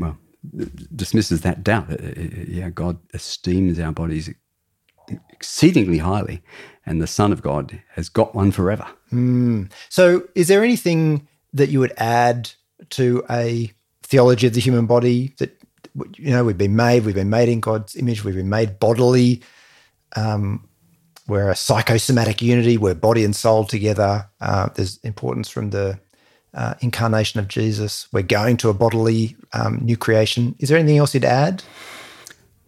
well, 0.00 0.18
dismisses 0.94 1.42
that 1.42 1.62
doubt. 1.62 1.90
Uh, 1.90 1.94
uh, 1.94 2.28
yeah, 2.48 2.70
God 2.70 2.98
esteems 3.14 3.78
our 3.78 3.92
bodies 3.92 4.30
exceedingly 5.30 5.98
highly, 5.98 6.42
and 6.84 7.00
the 7.00 7.06
Son 7.06 7.32
of 7.32 7.42
God 7.42 7.82
has 7.94 8.08
got 8.08 8.34
one 8.34 8.50
forever. 8.50 8.86
Mm. 9.12 9.70
So, 9.88 10.28
is 10.34 10.48
there 10.48 10.64
anything 10.64 11.28
that 11.52 11.68
you 11.68 11.80
would 11.80 11.92
add 11.96 12.50
to 12.90 13.24
a 13.30 13.72
theology 14.02 14.46
of 14.46 14.54
the 14.54 14.60
human 14.60 14.86
body 14.86 15.34
that 15.38 15.61
you 16.16 16.30
know 16.30 16.44
we've 16.44 16.58
been 16.58 16.76
made 16.76 17.04
we've 17.04 17.14
been 17.14 17.30
made 17.30 17.48
in 17.48 17.60
god's 17.60 17.96
image 17.96 18.24
we've 18.24 18.34
been 18.34 18.48
made 18.48 18.78
bodily. 18.78 19.42
Um, 20.14 20.68
we're 21.28 21.50
a 21.50 21.56
psychosomatic 21.56 22.42
unity 22.42 22.76
we're 22.76 22.94
body 22.94 23.24
and 23.24 23.34
soul 23.34 23.64
together. 23.64 24.28
Uh, 24.40 24.68
there's 24.74 24.98
importance 24.98 25.48
from 25.48 25.70
the 25.70 25.98
uh, 26.54 26.74
incarnation 26.80 27.40
of 27.40 27.48
jesus. 27.48 28.08
We're 28.12 28.22
going 28.22 28.56
to 28.58 28.68
a 28.68 28.74
bodily 28.74 29.36
um, 29.52 29.78
new 29.82 29.96
creation. 29.96 30.54
Is 30.58 30.68
there 30.68 30.78
anything 30.78 30.98
else 30.98 31.14
you'd 31.14 31.24
add? 31.24 31.62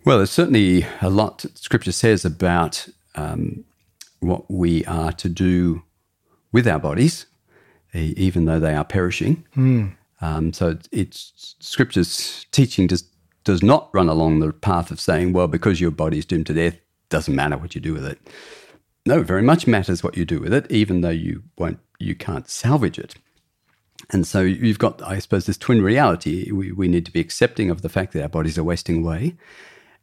Well 0.05 0.19
there's 0.19 0.31
certainly 0.31 0.87
a 1.01 1.11
lot 1.11 1.45
scripture 1.55 1.93
says 1.93 2.25
about 2.25 2.89
um, 3.15 3.65
what 4.21 4.51
we 4.51 4.85
are 4.87 5.13
to 5.13 5.29
do 5.29 5.83
with 6.53 6.67
our 6.67 6.79
bodies 6.79 7.27
even 7.95 8.45
though 8.45 8.59
they 8.59 8.75
are 8.75 8.85
perishing. 8.85 9.45
Mm. 9.57 9.95
Um, 10.21 10.53
so 10.53 10.79
it's 10.91 11.57
scripture's 11.61 12.47
teaching 12.51 12.87
does 12.87 13.05
does 13.45 13.63
not 13.63 13.91
run 13.93 14.09
along 14.09 14.41
the 14.41 14.53
path 14.53 14.91
of 14.91 15.01
saying, 15.01 15.33
well, 15.33 15.49
because 15.49 15.81
your 15.81 15.91
body 15.91 16.19
is 16.19 16.27
doomed 16.27 16.47
to 16.47 16.55
death, 16.55 16.79
doesn't 17.11 17.35
matter 17.35 17.57
what 17.57 17.75
you 17.75 17.81
do 17.81 17.93
with 17.93 18.05
it. 18.05 18.19
No, 19.07 19.23
very 19.23 19.43
much 19.43 19.67
matters 19.67 20.03
what 20.03 20.17
you 20.17 20.25
do 20.25 20.41
with 20.41 20.53
it, 20.53 20.71
even 20.71 21.03
though 21.03 21.11
you 21.11 21.43
won't, 21.59 21.79
you 21.99 22.15
can't 22.15 22.49
salvage 22.49 22.99
it. 22.99 23.15
And 24.11 24.27
so 24.27 24.41
you've 24.41 24.79
got, 24.79 25.03
I 25.03 25.19
suppose, 25.19 25.47
this 25.47 25.59
twin 25.59 25.83
reality. 25.83 26.51
We, 26.51 26.73
we 26.73 26.89
need 26.89 27.07
to 27.07 27.13
be 27.13 27.21
accepting 27.21 27.71
of 27.71 27.83
the 27.83 27.89
fact 27.89 28.13
that 28.13 28.23
our 28.23 28.29
bodies 28.29 28.59
are 28.59 28.65
wasting 28.65 29.03
away, 29.03 29.37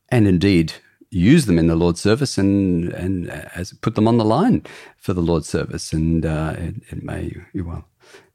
and 0.10 0.27
indeed 0.27 0.74
use 1.10 1.45
them 1.45 1.60
in 1.60 1.67
the 1.67 1.75
Lord's 1.75 2.00
service 2.00 2.38
and 2.38 2.89
and 2.93 3.29
as 3.29 3.74
put 3.74 3.95
them 3.95 4.07
on 4.07 4.17
the 4.17 4.25
line 4.25 4.65
for 4.98 5.13
the 5.13 5.21
Lord's 5.21 5.50
service. 5.50 5.93
And 5.93 6.25
uh, 6.25 6.55
it, 6.57 6.75
it, 6.89 7.03
may 7.03 7.36
well 7.53 7.86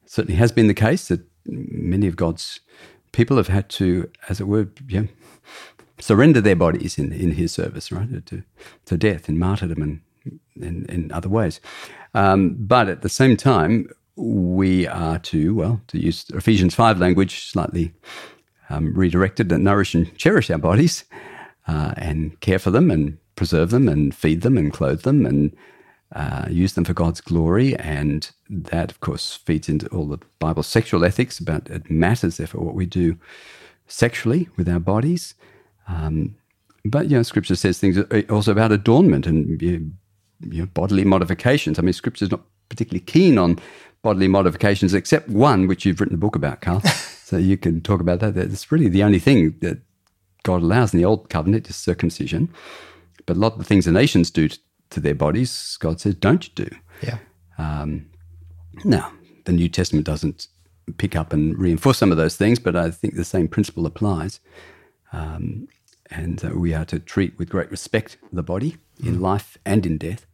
certainly 0.05 0.37
has 0.37 0.53
been 0.53 0.69
the 0.69 0.75
case 0.75 1.09
that 1.09 1.27
many 1.47 2.07
of 2.07 2.17
God's 2.17 2.61
people 3.17 3.37
have 3.39 3.49
had 3.49 3.69
to, 3.71 4.11
as 4.29 4.41
it 4.41 4.47
were, 4.47 4.69
yeah, 4.89 5.07
surrender 5.99 6.41
their 6.43 6.57
bodies 6.57 6.99
in 6.99 7.13
in 7.13 7.33
His 7.33 7.53
service, 7.53 7.91
right, 7.91 8.27
to 8.27 8.43
to 8.85 8.97
death 8.97 9.29
and 9.29 9.39
martyrdom 9.39 9.83
and 9.83 10.01
in, 10.57 10.87
in 10.89 11.13
other 11.13 11.29
ways. 11.29 11.61
Um, 12.15 12.57
but 12.59 12.89
at 12.89 13.03
the 13.03 13.09
same 13.09 13.37
time, 13.37 13.89
we 14.17 14.87
are 14.87 15.19
to 15.31 15.55
well 15.55 15.81
to 15.87 15.99
use 15.99 16.27
Ephesians 16.35 16.75
five 16.75 16.99
language 16.99 17.35
slightly. 17.51 17.93
Um, 18.69 18.93
redirected 18.99 19.53
and 19.53 19.63
nourish 19.63 19.95
and 19.95 20.07
cherish 20.19 20.51
our 20.51 20.59
bodies, 20.59 21.05
uh, 21.69 21.93
and 21.97 22.41
care 22.41 22.59
for 22.59 22.73
them 22.73 22.91
and 22.91 23.17
preserve 23.37 23.71
them 23.71 23.89
and 23.89 24.13
feed 24.13 24.41
them 24.41 24.59
and 24.59 24.73
clothe 24.73 25.03
them 25.03 25.25
and 25.25 25.57
uh, 26.13 26.47
use 26.49 26.75
them 26.75 26.85
for 26.85 26.95
God's 26.95 27.21
glory. 27.21 27.77
And 27.77 28.31
that, 28.49 28.91
of 28.91 29.01
course, 29.01 29.37
feeds 29.37 29.69
into 29.69 29.89
all 29.89 30.07
the 30.07 30.21
Bible 30.39 30.63
sexual 30.63 31.05
ethics 31.05 31.39
about 31.39 31.69
it 31.69 31.91
matters, 31.91 32.37
therefore, 32.37 32.65
what 32.65 32.75
we 32.75 32.87
do 32.87 33.19
sexually 33.89 34.49
with 34.57 34.69
our 34.69 34.81
bodies. 34.81 35.35
Um, 35.89 36.37
but, 36.85 37.09
you 37.09 37.17
know, 37.17 37.23
Scripture 37.23 37.57
says 37.57 37.79
things 37.79 37.99
also 38.31 38.53
about 38.53 38.73
adornment 38.73 39.27
and 39.27 39.61
you 39.61 39.93
know, 40.41 40.67
bodily 40.67 41.05
modifications. 41.05 41.79
I 41.79 41.83
mean, 41.83 41.93
Scripture's 41.93 42.31
not 42.31 42.43
particularly 42.69 43.05
keen 43.05 43.39
on 43.39 43.59
bodily 44.03 44.29
modifications, 44.29 44.95
except 44.95 45.29
one, 45.29 45.67
which 45.67 45.85
you've 45.85 46.01
written 46.01 46.15
a 46.15 46.19
book 46.19 46.37
about, 46.37 46.61
Karl. 46.61 46.81
so 47.25 47.37
you 47.37 47.57
can 47.57 47.81
talk 47.81 48.01
about 48.01 48.21
that. 48.21 48.37
It's 48.37 48.71
really 48.71 48.89
the 48.89 49.03
only 49.03 49.19
thing 49.19 49.57
that 49.61 49.79
God 50.45 50.63
allows 50.63 50.95
in 50.95 50.99
the 50.99 51.05
old 51.05 51.29
covenant 51.29 51.69
is 51.69 51.77
circumcision. 51.77 52.49
But 53.27 53.37
a 53.37 53.41
lot 53.41 53.55
of 53.55 53.59
the 53.59 53.65
things 53.65 53.85
the 53.85 53.93
nations 53.93 54.31
do 54.31 54.49
to 54.97 55.01
their 55.01 55.15
bodies, 55.15 55.77
God 55.79 56.01
says, 56.01 56.15
don't 56.15 56.43
you 56.47 56.65
do. 56.65 56.77
Yeah. 57.03 57.19
Um, 57.59 58.07
now, 58.83 59.13
the 59.45 59.53
New 59.53 59.69
Testament 59.69 60.07
doesn't 60.07 60.49
pick 60.97 61.15
up 61.15 61.35
and 61.35 61.59
reinforce 61.59 61.99
some 61.99 62.11
of 62.11 62.17
those 62.17 62.37
things, 62.37 62.59
but 62.59 62.75
I 62.75 62.91
think 62.91 63.15
the 63.15 63.25
same 63.25 63.47
principle 63.47 63.85
applies. 63.85 64.41
Um, 65.13 65.69
and 66.11 66.43
uh, 66.43 66.51
we 66.55 66.73
are 66.73 66.87
to 66.87 66.99
treat 66.99 67.39
with 67.39 67.51
great 67.51 67.71
respect 67.71 68.17
the 68.33 68.43
body 68.43 68.79
in 69.05 69.19
mm. 69.19 69.21
life 69.21 69.59
and 69.67 69.85
in 69.85 69.99
death. 69.99 70.25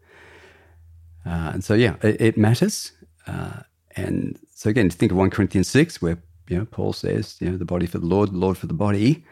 Uh, 1.27 1.51
and 1.55 1.65
so, 1.65 1.75
yeah, 1.75 1.97
it, 2.03 2.21
it 2.21 2.39
matters. 2.39 2.93
Uh, 3.27 3.63
and 3.97 4.39
so, 4.55 4.71
again, 4.71 4.89
to 4.89 4.97
think 4.97 5.11
of 5.11 5.19
1 5.19 5.31
Corinthians 5.31 5.67
6, 5.69 6.01
where 6.01 6.23
you 6.49 6.57
know, 6.57 6.67
Paul 6.67 6.93
says, 6.93 7.37
you 7.41 7.51
know, 7.51 7.57
the 7.57 7.65
body 7.65 7.87
for 7.87 7.99
the 7.99 8.07
Lord, 8.07 8.31
the 8.31 8.39
Lord 8.39 8.57
for 8.59 8.69
the 8.69 8.75
body. 8.75 9.25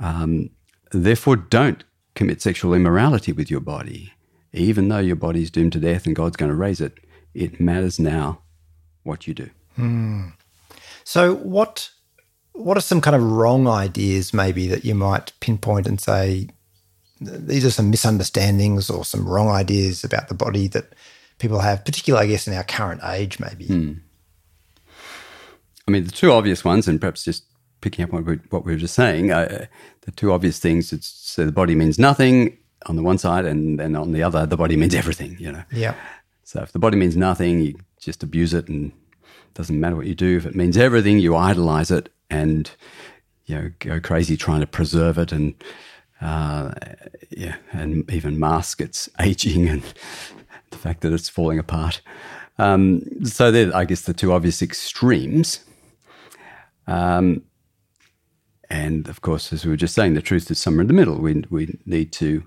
Um, 0.00 0.50
therefore, 0.90 1.36
don't 1.36 1.84
commit 2.16 2.42
sexual 2.42 2.74
immorality 2.74 3.30
with 3.30 3.50
your 3.50 3.60
body, 3.60 4.12
even 4.54 4.88
though 4.88 4.98
your 4.98 5.16
body 5.16 5.42
is 5.42 5.50
doomed 5.50 5.72
to 5.72 5.80
death 5.80 6.06
and 6.06 6.16
God's 6.16 6.36
going 6.36 6.50
to 6.50 6.56
raise 6.56 6.80
it 6.80 6.98
It 7.34 7.60
matters 7.60 7.98
now 7.98 8.40
what 9.02 9.26
you 9.26 9.34
do. 9.34 9.50
So, 11.04 11.34
what 11.34 11.90
what 12.52 12.76
are 12.76 12.82
some 12.82 13.00
kind 13.00 13.16
of 13.16 13.22
wrong 13.22 13.66
ideas 13.66 14.32
maybe 14.32 14.68
that 14.68 14.84
you 14.84 14.94
might 14.94 15.32
pinpoint 15.40 15.88
and 15.88 16.00
say 16.00 16.48
these 17.20 17.64
are 17.64 17.70
some 17.70 17.90
misunderstandings 17.90 18.88
or 18.88 19.04
some 19.04 19.28
wrong 19.28 19.48
ideas 19.48 20.04
about 20.04 20.28
the 20.28 20.34
body 20.34 20.68
that 20.68 20.94
people 21.38 21.58
have, 21.60 21.84
particularly, 21.84 22.26
I 22.26 22.30
guess, 22.30 22.46
in 22.46 22.54
our 22.54 22.64
current 22.64 23.00
age, 23.04 23.40
maybe? 23.40 23.66
I 25.86 25.90
mean, 25.90 26.04
the 26.04 26.10
two 26.12 26.32
obvious 26.32 26.64
ones, 26.64 26.88
and 26.88 27.00
perhaps 27.00 27.24
just 27.24 27.44
picking 27.80 28.04
up 28.04 28.14
on 28.14 28.24
what 28.24 28.26
we, 28.26 28.36
what 28.50 28.64
we 28.64 28.72
were 28.72 28.78
just 28.78 28.94
saying, 28.94 29.30
uh, 29.30 29.66
the 30.02 30.12
two 30.12 30.32
obvious 30.32 30.58
things. 30.58 30.92
It's 30.92 31.08
so 31.08 31.44
the 31.44 31.52
body 31.52 31.74
means 31.74 31.98
nothing 31.98 32.56
on 32.86 32.96
the 32.96 33.02
one 33.02 33.18
side, 33.18 33.44
and 33.44 33.78
then 33.78 33.96
on 33.96 34.12
the 34.12 34.22
other, 34.22 34.46
the 34.46 34.56
body 34.56 34.76
means 34.76 34.94
everything. 34.94 35.36
You 35.38 35.52
know. 35.52 35.64
Yeah. 35.72 35.94
So 36.44 36.62
if 36.62 36.72
the 36.72 36.78
body 36.78 36.96
means 36.96 37.16
nothing, 37.16 37.60
you 37.60 37.78
just 38.00 38.22
abuse 38.22 38.54
it, 38.54 38.68
and 38.68 38.92
it 39.22 39.54
doesn't 39.54 39.78
matter 39.78 39.96
what 39.96 40.06
you 40.06 40.14
do. 40.14 40.36
If 40.36 40.46
it 40.46 40.54
means 40.54 40.76
everything, 40.76 41.18
you 41.18 41.36
idolize 41.36 41.90
it, 41.90 42.10
and 42.30 42.70
you 43.46 43.56
know 43.56 43.70
go 43.78 44.00
crazy 44.00 44.36
trying 44.36 44.60
to 44.60 44.66
preserve 44.66 45.18
it, 45.18 45.32
and 45.32 45.54
uh, 46.20 46.72
yeah, 47.30 47.56
and 47.72 48.10
even 48.10 48.38
mask 48.38 48.80
its 48.80 49.08
aging 49.20 49.68
and 49.68 49.82
the 50.70 50.78
fact 50.78 51.00
that 51.02 51.12
it's 51.12 51.28
falling 51.28 51.58
apart. 51.58 52.00
Um, 52.58 53.02
so 53.24 53.50
they're, 53.50 53.74
I 53.74 53.84
guess, 53.84 54.02
the 54.02 54.14
two 54.14 54.32
obvious 54.32 54.62
extremes. 54.62 55.64
Um, 56.86 57.42
and 58.70 59.08
of 59.08 59.20
course, 59.20 59.52
as 59.52 59.64
we 59.64 59.70
were 59.70 59.76
just 59.76 59.94
saying, 59.94 60.14
the 60.14 60.22
truth 60.22 60.50
is 60.50 60.58
somewhere 60.58 60.82
in 60.82 60.88
the 60.88 60.94
middle. 60.94 61.18
We, 61.18 61.44
we 61.50 61.78
need 61.84 62.12
to 62.14 62.44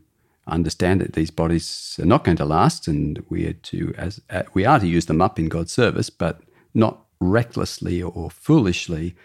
understand 0.47 1.01
that 1.01 1.13
these 1.13 1.31
bodies 1.31 1.99
are 2.01 2.05
not 2.05 2.23
going 2.23 2.37
to 2.37 2.45
last, 2.45 2.87
and 2.87 3.23
we 3.29 3.45
are 3.47 3.53
to 3.53 3.93
as 3.97 4.21
uh, 4.29 4.43
we 4.53 4.65
are 4.65 4.79
to 4.79 4.87
use 4.87 5.05
them 5.05 5.21
up 5.21 5.39
in 5.39 5.49
God's 5.49 5.71
service, 5.71 6.09
but 6.09 6.41
not 6.73 7.05
recklessly 7.19 8.01
or 8.01 8.29
foolishly 8.29 9.15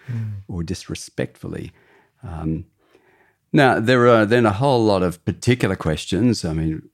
or 0.49 0.63
disrespectfully. 0.63 1.73
Um, 2.23 2.65
now 3.53 3.81
there 3.81 4.09
are 4.09 4.25
then 4.25 4.47
a 4.47 4.53
whole 4.53 4.83
lot 4.85 5.03
of 5.03 5.23
particular 5.25 5.77
questions. 5.77 6.45
I 6.45 6.53
mean, 6.55 6.89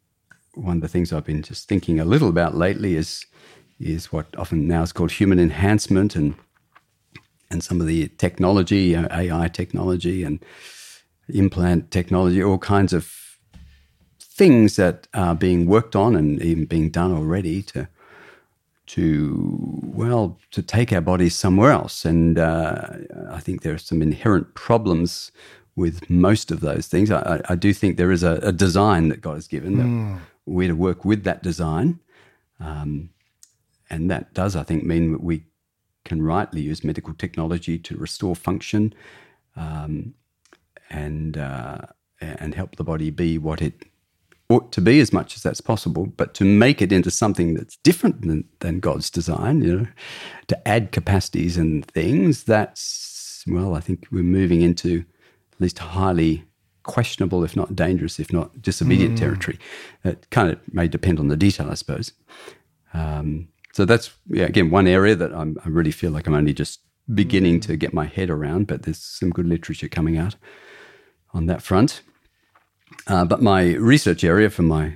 one 0.55 0.79
of 0.79 0.83
the 0.83 0.89
things 0.89 1.13
I've 1.13 1.25
been 1.25 1.43
just 1.43 1.69
thinking 1.69 2.01
a 2.01 2.05
little 2.05 2.29
about 2.29 2.55
lately 2.55 2.97
is 2.97 3.27
is 3.79 4.13
what 4.13 4.27
often 4.37 4.67
now 4.67 4.83
is 4.83 4.93
called 4.93 5.13
human 5.13 5.39
enhancement 5.39 6.17
and 6.17 6.35
and 7.51 7.65
some 7.65 7.81
of 7.81 7.87
the 7.87 8.09
technology, 8.19 8.95
AI 8.95 9.49
technology 9.49 10.23
and 10.23 10.45
implant 11.29 11.91
technology, 11.91 12.43
all 12.43 12.59
kinds 12.59 12.93
of 12.93 13.28
things 14.39 14.77
that 14.77 15.09
are 15.15 15.35
being 15.35 15.67
worked 15.67 15.97
on 15.97 16.17
and 16.17 16.41
even 16.43 16.65
being 16.67 16.91
done 16.91 17.13
already 17.13 17.63
to 17.73 17.89
to 18.87 19.81
well 19.83 20.39
to 20.51 20.63
take 20.63 20.93
our 20.93 21.01
bodies 21.03 21.35
somewhere 21.37 21.73
else. 21.73 22.05
And 22.05 22.39
uh, 22.39 22.89
I 23.31 23.41
think 23.41 23.63
there 23.63 23.75
are 23.75 23.79
some 23.91 24.01
inherent 24.03 24.55
problems 24.55 25.31
with 25.77 26.09
most 26.09 26.51
of 26.51 26.61
those 26.61 26.87
things. 26.89 27.11
I, 27.11 27.21
I- 27.49 27.55
do 27.57 27.73
think 27.75 27.97
there 27.97 28.13
is 28.13 28.23
a, 28.23 28.35
a 28.43 28.53
design 28.53 29.09
that 29.11 29.21
God 29.21 29.35
has 29.35 29.49
given 29.49 29.73
that 29.79 30.21
we're 30.47 30.69
to 30.69 30.75
work 30.75 31.05
with 31.05 31.25
that 31.25 31.43
design. 31.43 32.01
Um, 32.61 33.11
and 33.91 34.11
that 34.11 34.35
does, 34.35 34.57
I 34.57 34.63
think, 34.65 34.85
mean 34.85 35.13
that 35.13 35.23
we 35.23 35.45
can 36.05 36.23
rightly 36.23 36.63
use 36.63 36.83
medical 36.85 37.15
technology 37.15 37.79
to 37.79 37.97
restore 37.97 38.35
function 38.37 38.95
um, 39.57 40.15
and 40.91 41.37
uh, 41.37 41.79
and 42.21 42.55
help 42.55 42.77
the 42.77 42.85
body 42.85 43.11
be 43.11 43.39
what 43.39 43.61
it 43.63 43.85
ought 44.49 44.73
to 44.73 44.81
be 44.81 45.01
as 45.01 45.13
much 45.13 45.37
as 45.37 45.43
that's 45.43 45.61
possible. 45.61 46.07
But 46.07 46.35
to 46.35 46.45
make 46.45 46.81
it 46.81 46.93
into 46.93 47.11
something 47.11 47.55
that's 47.55 47.77
different 47.79 48.23
than, 48.23 48.45
than 48.61 48.81
God's 48.81 49.11
design, 49.11 49.63
you 49.63 49.77
know, 49.77 49.87
to 50.47 50.69
add 50.69 50.93
capacities 50.93 51.57
and 51.57 51.85
things, 51.87 52.45
that's 52.45 53.45
well, 53.47 53.75
I 53.75 53.81
think 53.81 54.07
we're 54.11 54.23
moving 54.23 54.63
into 54.63 55.05
at 55.53 55.61
least 55.61 55.79
highly 55.79 56.45
questionable, 56.83 57.45
if 57.45 57.57
not 57.57 57.77
dangerous, 57.77 58.19
if 58.19 58.33
not 58.33 58.63
disobedient 58.63 59.19
territory. 59.19 59.59
It 60.05 60.27
kind 60.31 60.51
of 60.51 60.59
may 60.73 60.89
depend 60.89 61.19
on 61.19 61.29
the 61.29 61.37
detail, 61.37 61.71
I 61.71 61.75
suppose. 61.75 62.13
Um, 62.95 63.49
so 63.73 63.85
that's 63.85 64.11
yeah, 64.29 64.47
again 64.47 64.71
one 64.71 64.87
area 64.87 65.15
that 65.15 65.33
I'm, 65.35 65.57
I 65.65 65.69
really 65.69 65.91
feel 65.91 66.11
like 66.11 66.27
I'm 66.27 66.35
only 66.35 66.55
just 66.55 66.81
beginning 67.15 67.61
to 67.61 67.77
get 67.77 67.95
my 67.95 68.07
head 68.07 68.31
around, 68.31 68.67
but 68.67 68.83
there's 68.83 68.99
some 68.99 69.31
good 69.31 69.47
literature 69.47 69.89
coming 69.89 70.17
out 70.17 70.37
on 71.33 71.47
that 71.47 71.63
front. 71.63 72.03
Uh, 73.07 73.25
but 73.25 73.43
my 73.43 73.75
research 73.75 74.25
area 74.25 74.51
for 74.51 74.63
my 74.63 74.95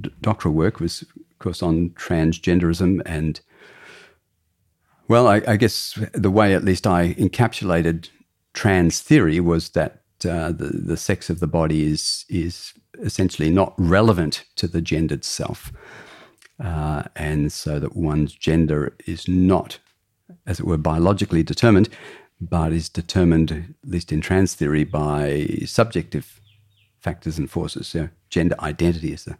d- 0.00 0.10
doctoral 0.20 0.54
work 0.54 0.80
was, 0.80 1.02
of 1.02 1.38
course, 1.38 1.62
on 1.62 1.90
transgenderism 1.90 3.02
and, 3.06 3.40
well, 5.08 5.28
I, 5.28 5.42
I 5.46 5.56
guess 5.56 5.98
the 6.12 6.30
way 6.30 6.54
at 6.54 6.64
least 6.64 6.86
I 6.86 7.14
encapsulated 7.14 8.08
trans 8.54 9.00
theory 9.00 9.40
was 9.40 9.70
that 9.70 10.00
uh, 10.24 10.52
the 10.52 10.70
the 10.72 10.96
sex 10.96 11.28
of 11.28 11.40
the 11.40 11.46
body 11.46 11.84
is 11.84 12.24
is 12.30 12.72
essentially 13.02 13.50
not 13.50 13.74
relevant 13.76 14.44
to 14.56 14.66
the 14.66 14.80
gendered 14.80 15.24
self, 15.24 15.72
uh, 16.62 17.02
and 17.16 17.52
so 17.52 17.78
that 17.78 17.94
one's 17.96 18.32
gender 18.32 18.96
is 19.06 19.28
not, 19.28 19.78
as 20.46 20.60
it 20.60 20.66
were, 20.66 20.78
biologically 20.78 21.42
determined, 21.42 21.90
but 22.40 22.72
is 22.72 22.88
determined, 22.88 23.52
at 23.52 23.90
least 23.90 24.12
in 24.12 24.22
trans 24.22 24.54
theory, 24.54 24.84
by 24.84 25.46
subjective 25.66 26.40
factors 27.04 27.38
and 27.38 27.50
forces. 27.50 27.86
So 27.86 28.08
gender 28.30 28.56
identity 28.60 29.12
is 29.12 29.24
the, 29.24 29.36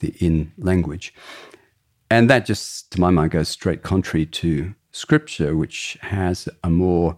the 0.00 0.08
in 0.18 0.52
language. 0.58 1.14
And 2.10 2.28
that 2.30 2.46
just, 2.48 2.90
to 2.92 3.00
my 3.00 3.10
mind, 3.10 3.30
goes 3.30 3.48
straight 3.48 3.82
contrary 3.82 4.26
to 4.26 4.74
scripture, 4.92 5.56
which 5.56 5.96
has 6.02 6.48
a 6.62 6.70
more, 6.70 7.16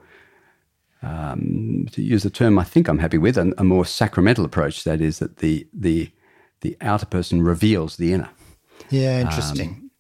um, 1.03 1.87
to 1.93 2.03
use 2.03 2.25
a 2.25 2.31
term 2.31 2.59
I 2.59 2.65
think 2.65 2.89
I'm 2.89 2.99
happy 2.99 3.19
with, 3.19 3.37
a, 3.39 3.53
a 3.59 3.65
more 3.65 3.85
sacramental 3.85 4.45
approach. 4.45 4.85
That 4.85 5.01
is, 5.01 5.19
that 5.19 5.39
the, 5.39 5.67
the, 5.73 6.11
the 6.61 6.77
outer 6.81 7.07
person 7.07 7.43
reveals 7.43 7.97
the 7.97 8.13
inner. 8.13 8.31
Yeah, 8.91 9.21
interesting. 9.21 9.91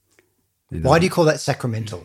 Why 0.70 0.98
do 0.98 1.04
you 1.04 1.10
call 1.10 1.24
that 1.24 1.40
sacramental? 1.40 2.04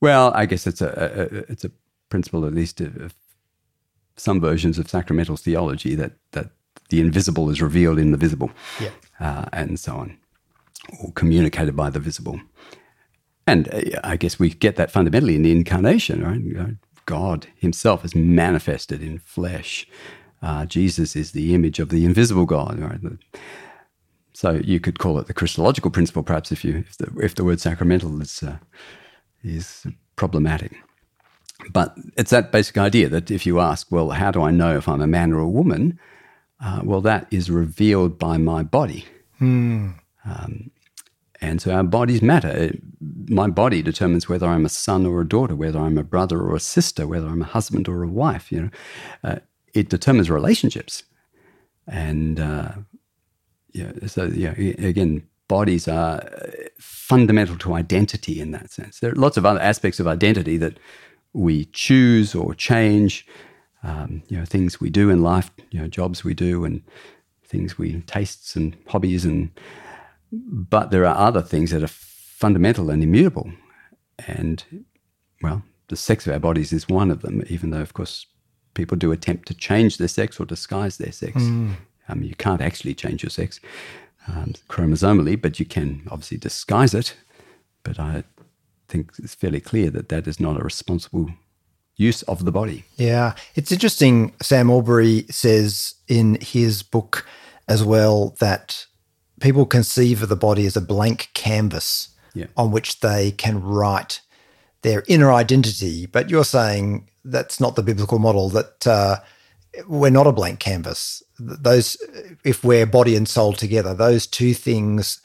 Well, 0.00 0.32
I 0.34 0.46
guess 0.46 0.66
it's 0.66 0.80
a, 0.80 0.88
a 0.88 1.38
a- 1.38 1.52
it's 1.52 1.64
a 1.64 1.70
principle, 2.08 2.46
at 2.46 2.54
least 2.54 2.80
of, 2.80 2.96
of 2.96 3.14
some 4.16 4.40
versions 4.40 4.78
of 4.78 4.88
sacramental 4.88 5.36
theology, 5.36 5.96
that 5.96 6.12
that 6.30 6.50
the 6.88 7.00
invisible 7.00 7.50
is 7.50 7.60
revealed 7.62 7.98
in 7.98 8.10
the 8.10 8.16
visible, 8.16 8.50
Yeah. 8.80 8.90
uh, 9.20 9.46
and 9.52 9.78
so 9.78 9.96
on, 9.96 10.16
or 11.02 11.12
communicated 11.12 11.76
by 11.76 11.90
the 11.90 12.00
visible. 12.00 12.40
And 13.46 13.68
uh, 13.72 14.00
I 14.04 14.16
guess 14.16 14.38
we 14.38 14.50
get 14.50 14.76
that 14.76 14.90
fundamentally 14.90 15.34
in 15.34 15.42
the 15.42 15.52
incarnation, 15.52 16.22
right? 16.24 16.76
God 17.06 17.46
Himself 17.56 18.04
is 18.04 18.14
manifested 18.14 19.02
in 19.02 19.18
flesh. 19.18 19.86
Uh, 20.42 20.66
Jesus 20.66 21.16
is 21.16 21.32
the 21.32 21.54
image 21.54 21.78
of 21.80 21.88
the 21.88 22.04
invisible 22.04 22.46
God, 22.46 22.78
right? 22.78 23.00
So 24.34 24.52
you 24.52 24.78
could 24.78 24.98
call 24.98 25.18
it 25.18 25.26
the 25.26 25.34
Christological 25.34 25.90
principle, 25.90 26.22
perhaps, 26.22 26.52
if 26.52 26.64
you 26.64 26.84
if 26.88 26.96
the, 26.98 27.10
if 27.20 27.34
the 27.34 27.44
word 27.44 27.60
sacramental 27.60 28.20
is 28.22 28.42
uh, 28.42 28.58
is 29.42 29.86
problematic. 30.16 30.72
But 31.72 31.96
it's 32.16 32.30
that 32.30 32.52
basic 32.52 32.78
idea 32.78 33.08
that 33.08 33.30
if 33.30 33.44
you 33.46 33.58
ask, 33.58 33.90
well, 33.90 34.10
how 34.10 34.30
do 34.30 34.42
I 34.42 34.52
know 34.52 34.76
if 34.76 34.86
I'm 34.88 35.00
a 35.02 35.06
man 35.08 35.32
or 35.32 35.40
a 35.40 35.48
woman? 35.48 35.98
Uh, 36.60 36.80
well, 36.84 37.00
that 37.02 37.26
is 37.30 37.50
revealed 37.50 38.18
by 38.18 38.38
my 38.38 38.62
body. 38.62 39.06
Um, 40.26 40.70
and 41.40 41.62
so 41.62 41.72
our 41.72 41.84
bodies 41.84 42.22
matter. 42.22 42.48
It- 42.48 42.82
my 43.28 43.48
body 43.48 43.82
determines 43.82 44.28
whether 44.28 44.46
I'm 44.46 44.66
a 44.66 44.70
son 44.70 45.06
or 45.06 45.20
a 45.22 45.28
daughter, 45.28 45.56
whether 45.56 45.78
I'm 45.80 45.98
a 45.98 46.04
brother 46.04 46.40
or 46.40 46.56
a 46.56 46.60
sister, 46.60 47.06
whether 47.06 47.28
I'm 47.28 47.42
a 47.42 47.46
husband 47.46 47.88
or 47.88 48.02
a 48.02 48.08
wife. 48.08 48.52
You 48.52 48.62
know, 48.62 48.70
uh, 49.24 49.36
it 49.74 49.88
determines 49.90 50.30
relationships, 50.30 51.04
and 51.86 52.40
uh, 52.40 52.72
yeah. 53.72 53.92
So 54.06 54.24
yeah, 54.26 54.52
again, 54.52 55.24
bodies 55.48 55.88
are 55.88 56.20
uh, 56.22 56.50
fundamental 56.80 57.56
to 57.58 57.74
identity 57.74 58.40
in 58.40 58.50
that 58.52 58.70
sense. 58.72 59.00
There 59.00 59.12
are 59.12 59.16
lots 59.16 59.36
of 59.36 59.46
other 59.46 59.60
aspects 59.60 60.00
of 60.00 60.06
identity 60.08 60.56
that 60.58 60.78
we 61.34 61.66
choose 61.66 62.34
or 62.34 62.54
change. 62.54 63.26
Um, 63.82 64.22
you 64.28 64.36
know, 64.36 64.44
things 64.44 64.80
we 64.80 64.90
do 64.90 65.08
in 65.08 65.22
life, 65.22 65.50
you 65.70 65.80
know, 65.80 65.86
jobs 65.86 66.24
we 66.24 66.34
do, 66.34 66.64
and 66.64 66.82
things 67.44 67.78
we 67.78 68.00
tastes 68.02 68.56
and 68.56 68.76
hobbies, 68.88 69.24
and 69.24 69.50
but 70.32 70.90
there 70.90 71.06
are 71.06 71.16
other 71.16 71.42
things 71.42 71.70
that 71.70 71.82
are 71.82 71.88
fundamental 71.88 72.90
and 72.90 73.02
immutable. 73.02 73.50
And 74.26 74.64
well, 75.42 75.62
the 75.88 75.96
sex 75.96 76.26
of 76.26 76.32
our 76.32 76.40
bodies 76.40 76.72
is 76.72 76.88
one 76.88 77.10
of 77.10 77.22
them. 77.22 77.44
Even 77.48 77.70
though, 77.70 77.80
of 77.80 77.94
course, 77.94 78.26
people 78.74 78.96
do 78.96 79.12
attempt 79.12 79.46
to 79.48 79.54
change 79.54 79.98
their 79.98 80.08
sex 80.08 80.40
or 80.40 80.44
disguise 80.46 80.98
their 80.98 81.12
sex. 81.12 81.36
Um, 82.08 82.22
you 82.22 82.34
can't 82.34 82.62
actually 82.62 82.94
change 82.94 83.22
your 83.22 83.30
sex 83.30 83.60
um, 84.26 84.54
chromosomally, 84.68 85.40
but 85.40 85.60
you 85.60 85.66
can 85.66 86.02
obviously 86.10 86.38
disguise 86.38 86.94
it. 86.94 87.16
But 87.82 88.00
I 88.00 88.24
think 88.88 89.12
it's 89.18 89.34
fairly 89.34 89.60
clear 89.60 89.90
that 89.90 90.08
that 90.08 90.26
is 90.26 90.40
not 90.40 90.58
a 90.60 90.64
responsible 90.64 91.30
use 91.98 92.22
of 92.22 92.44
the 92.46 92.52
body. 92.52 92.84
Yeah. 92.96 93.34
It's 93.54 93.70
interesting. 93.72 94.32
Sam 94.40 94.68
Allberry 94.70 95.30
says 95.30 95.94
in 96.06 96.38
his 96.40 96.82
book 96.82 97.26
as 97.68 97.84
well 97.84 98.34
that 98.40 98.86
people 99.40 99.66
conceive 99.66 100.22
of 100.22 100.28
the 100.30 100.36
body 100.36 100.64
as 100.64 100.76
a 100.76 100.80
blank 100.80 101.28
canvas 101.34 102.08
Yeah. 102.34 102.46
on 102.56 102.70
which 102.70 103.00
they 103.00 103.32
can 103.32 103.60
write 103.62 104.20
their 104.82 105.02
inner 105.08 105.32
identity. 105.32 106.06
But 106.06 106.30
you're 106.30 106.44
saying 106.44 107.08
that's 107.24 107.60
not 107.60 107.74
the 107.76 107.82
biblical 107.82 108.18
model, 108.20 108.48
that 108.50 108.86
uh, 108.86 109.16
we're 109.86 110.10
not 110.10 110.26
a 110.26 110.32
blank 110.32 110.60
canvas. 110.60 111.22
Those, 111.38 111.96
if 112.44 112.64
we're 112.64 112.86
body 112.86 113.16
and 113.16 113.28
soul 113.28 113.52
together, 113.52 113.92
those 113.92 114.26
two 114.26 114.54
things 114.54 115.20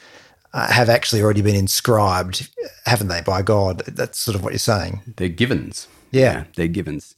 uh, 0.53 0.71
have 0.71 0.89
actually 0.89 1.21
already 1.21 1.41
been 1.41 1.55
inscribed, 1.55 2.49
haven't 2.85 3.07
they, 3.07 3.21
by 3.21 3.41
God? 3.43 3.83
That's 3.87 4.19
sort 4.19 4.35
of 4.35 4.43
what 4.43 4.53
you're 4.53 4.59
saying. 4.59 5.01
They're 5.17 5.29
givens. 5.29 5.87
Yeah. 6.13 6.45
they're 6.55 6.67
givens. 6.67 7.15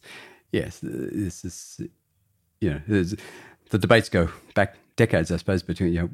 Yes, 0.51 0.79
this 0.81 1.43
is, 1.45 1.81
you 2.61 2.69
know, 2.71 2.81
there's- 2.87 3.15
the 3.71 3.77
debates 3.77 4.09
go 4.09 4.29
back 4.53 4.75
decades, 4.95 5.31
I 5.31 5.37
suppose, 5.37 5.63
between 5.63 5.91
you 5.93 6.01
know 6.01 6.09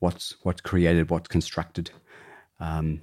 what's 0.00 0.34
what's 0.42 0.60
created, 0.60 1.10
what's 1.10 1.28
constructed. 1.28 1.90
Um, 2.60 3.02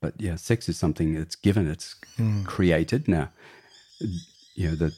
but 0.00 0.14
yeah, 0.18 0.36
sex 0.36 0.68
is 0.68 0.78
something 0.78 1.14
that's 1.14 1.36
given, 1.36 1.66
it's 1.68 1.96
created. 2.44 3.08
Now, 3.08 3.30
you 4.54 4.68
know, 4.70 4.74
the 4.76 4.94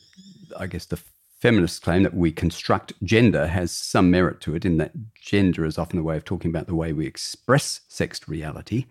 I 0.58 0.66
guess 0.66 0.86
the 0.86 0.98
feminists 1.40 1.78
claim 1.78 2.02
that 2.02 2.14
we 2.14 2.30
construct 2.32 2.92
gender 3.02 3.46
has 3.46 3.70
some 3.72 4.10
merit 4.10 4.40
to 4.42 4.54
it 4.54 4.64
in 4.64 4.76
that 4.78 4.92
gender 5.20 5.64
is 5.64 5.78
often 5.78 5.98
a 5.98 6.02
way 6.02 6.16
of 6.16 6.24
talking 6.24 6.50
about 6.50 6.66
the 6.66 6.74
way 6.74 6.92
we 6.92 7.06
express 7.06 7.80
sexed 7.88 8.28
reality 8.28 8.86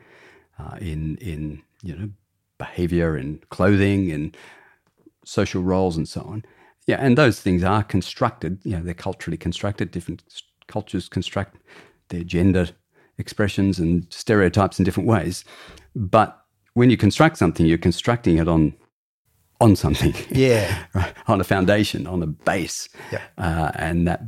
uh, 0.60 0.78
in 0.82 1.18
in 1.18 1.62
you 1.84 1.96
know 1.96 2.10
behavior 2.58 3.16
and 3.16 3.48
clothing 3.50 4.12
and 4.12 4.36
social 5.26 5.62
roles 5.64 5.98
and 5.98 6.08
so 6.08 6.22
on. 6.22 6.44
Yeah, 6.88 6.98
and 7.00 7.18
those 7.18 7.40
things 7.42 7.64
are 7.64 7.84
constructed. 7.84 8.60
You 8.64 8.78
know, 8.78 8.84
they're 8.84 8.94
culturally 8.94 9.38
constructed. 9.38 9.92
Different 9.92 10.24
cultures 10.68 11.10
construct 11.10 11.58
their 12.10 12.24
gender 12.24 12.70
expressions 13.18 13.80
and 13.80 14.06
stereotypes 14.12 14.78
in 14.80 14.86
different 14.86 15.10
ways. 15.10 15.44
But 15.96 16.40
when 16.74 16.90
you 16.90 16.98
construct 16.98 17.38
something, 17.38 17.66
you're 17.66 17.78
constructing 17.78 18.38
it 18.38 18.48
on 18.48 18.74
on 19.62 19.74
something, 19.76 20.14
Yeah. 20.30 20.86
right? 20.94 21.14
on 21.28 21.40
a 21.40 21.46
foundation, 21.46 22.08
on 22.08 22.22
a 22.22 22.28
base, 22.28 22.90
Yep. 23.12 23.22
uh, 23.38 23.72
and 23.76 24.06
that 24.06 24.22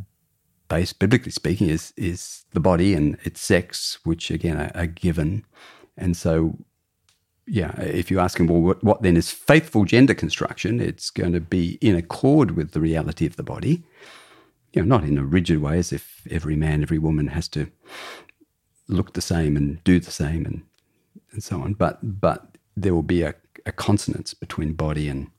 base, 0.69 0.93
biblically 0.93 1.31
speaking, 1.33 1.69
is 1.69 1.93
is 1.97 2.45
the 2.53 2.61
body 2.61 2.93
and 2.93 3.17
its 3.23 3.41
sex, 3.41 3.99
which 4.05 4.31
again 4.31 4.57
are, 4.57 4.71
are 4.73 4.87
given. 4.87 5.43
And 5.97 6.15
so, 6.15 6.57
yeah, 7.47 7.79
if 7.79 8.11
you 8.11 8.19
ask 8.19 8.39
him, 8.39 8.47
well, 8.47 8.61
what, 8.61 8.83
what 8.83 9.01
then 9.01 9.15
is 9.15 9.31
faithful 9.31 9.85
gender 9.85 10.13
construction? 10.13 10.81
It's 10.81 11.09
going 11.09 11.31
to 11.31 11.39
be 11.39 11.77
in 11.81 11.95
accord 11.95 12.51
with 12.51 12.71
the 12.71 12.81
reality 12.81 13.25
of 13.25 13.37
the 13.37 13.43
body. 13.43 13.83
You 14.73 14.83
know, 14.83 14.97
not 14.97 15.07
in 15.07 15.17
a 15.17 15.23
rigid 15.23 15.61
way, 15.61 15.79
as 15.79 15.93
if 15.93 16.21
every 16.29 16.57
man, 16.57 16.81
every 16.81 16.99
woman 16.99 17.27
has 17.27 17.47
to 17.49 17.71
look 18.89 19.13
the 19.13 19.21
same 19.21 19.55
and 19.55 19.83
do 19.83 19.99
the 19.99 20.11
same 20.11 20.45
and 20.45 20.63
and 21.31 21.43
so 21.43 21.61
on. 21.61 21.73
But 21.73 21.99
but 22.19 22.57
there 22.75 22.93
will 22.93 23.01
be 23.03 23.21
a, 23.21 23.33
a 23.65 23.71
consonance 23.71 24.33
between 24.33 24.73
body 24.73 25.07
and 25.07 25.29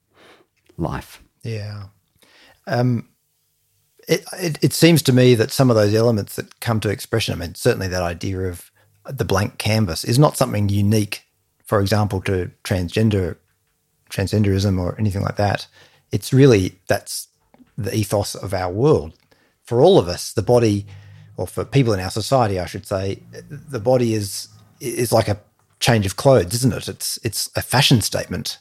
life. 0.78 1.22
Yeah. 1.42 1.84
Um, 2.66 3.08
it, 4.08 4.24
it, 4.38 4.58
it 4.62 4.72
seems 4.72 5.02
to 5.02 5.12
me 5.12 5.34
that 5.34 5.50
some 5.50 5.70
of 5.70 5.76
those 5.76 5.94
elements 5.94 6.36
that 6.36 6.60
come 6.60 6.80
to 6.80 6.88
expression, 6.88 7.34
I 7.34 7.36
mean, 7.36 7.54
certainly 7.54 7.88
that 7.88 8.02
idea 8.02 8.40
of 8.40 8.70
the 9.08 9.24
blank 9.24 9.58
canvas 9.58 10.04
is 10.04 10.18
not 10.18 10.36
something 10.36 10.68
unique, 10.68 11.24
for 11.68 11.82
example, 11.82 12.22
to 12.22 12.50
transgender, 12.64 13.36
transgenderism 14.08 14.80
or 14.80 14.96
anything 14.98 15.20
like 15.20 15.36
that. 15.36 15.66
It's 16.10 16.32
really, 16.32 16.78
that's 16.86 17.28
the 17.76 17.94
ethos 17.94 18.34
of 18.34 18.54
our 18.54 18.72
world. 18.72 19.12
For 19.64 19.82
all 19.82 19.98
of 19.98 20.08
us, 20.08 20.32
the 20.32 20.42
body, 20.42 20.86
or 21.36 21.46
for 21.46 21.66
people 21.66 21.92
in 21.92 22.00
our 22.00 22.10
society, 22.10 22.58
I 22.58 22.64
should 22.64 22.86
say, 22.86 23.22
the 23.50 23.78
body 23.78 24.14
is 24.14 24.48
is 24.80 25.12
like 25.12 25.28
a 25.28 25.38
change 25.78 26.06
of 26.06 26.16
clothes, 26.16 26.54
isn't 26.54 26.72
it? 26.72 26.88
It's 26.88 27.18
it's 27.22 27.50
a 27.54 27.60
fashion 27.60 28.00
statement 28.00 28.56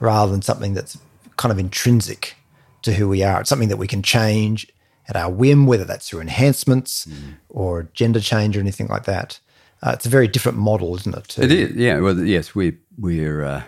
rather 0.00 0.32
than 0.32 0.40
something 0.40 0.72
that's 0.72 0.96
kind 1.36 1.52
of 1.52 1.58
intrinsic 1.58 2.36
to 2.82 2.94
who 2.94 3.06
we 3.06 3.22
are. 3.22 3.42
It's 3.42 3.50
something 3.50 3.68
that 3.68 3.76
we 3.76 3.86
can 3.86 4.02
change 4.02 4.66
at 5.08 5.16
our 5.16 5.30
whim, 5.30 5.66
whether 5.66 5.84
that's 5.84 6.08
through 6.08 6.22
enhancements 6.22 7.04
mm. 7.04 7.34
or 7.50 7.90
gender 7.92 8.20
change 8.20 8.56
or 8.56 8.60
anything 8.60 8.88
like 8.88 9.04
that. 9.04 9.40
Uh, 9.82 9.90
it's 9.94 10.06
a 10.06 10.10
very 10.10 10.28
different 10.28 10.58
model, 10.58 10.94
isn't 10.96 11.16
it? 11.16 11.24
to- 11.28 11.42
It 11.44 11.52
is, 11.52 11.76
yeah. 11.76 11.98
Well, 12.00 12.18
yes, 12.24 12.54
we 12.54 12.76
we're 12.98 13.44
uh, 13.44 13.62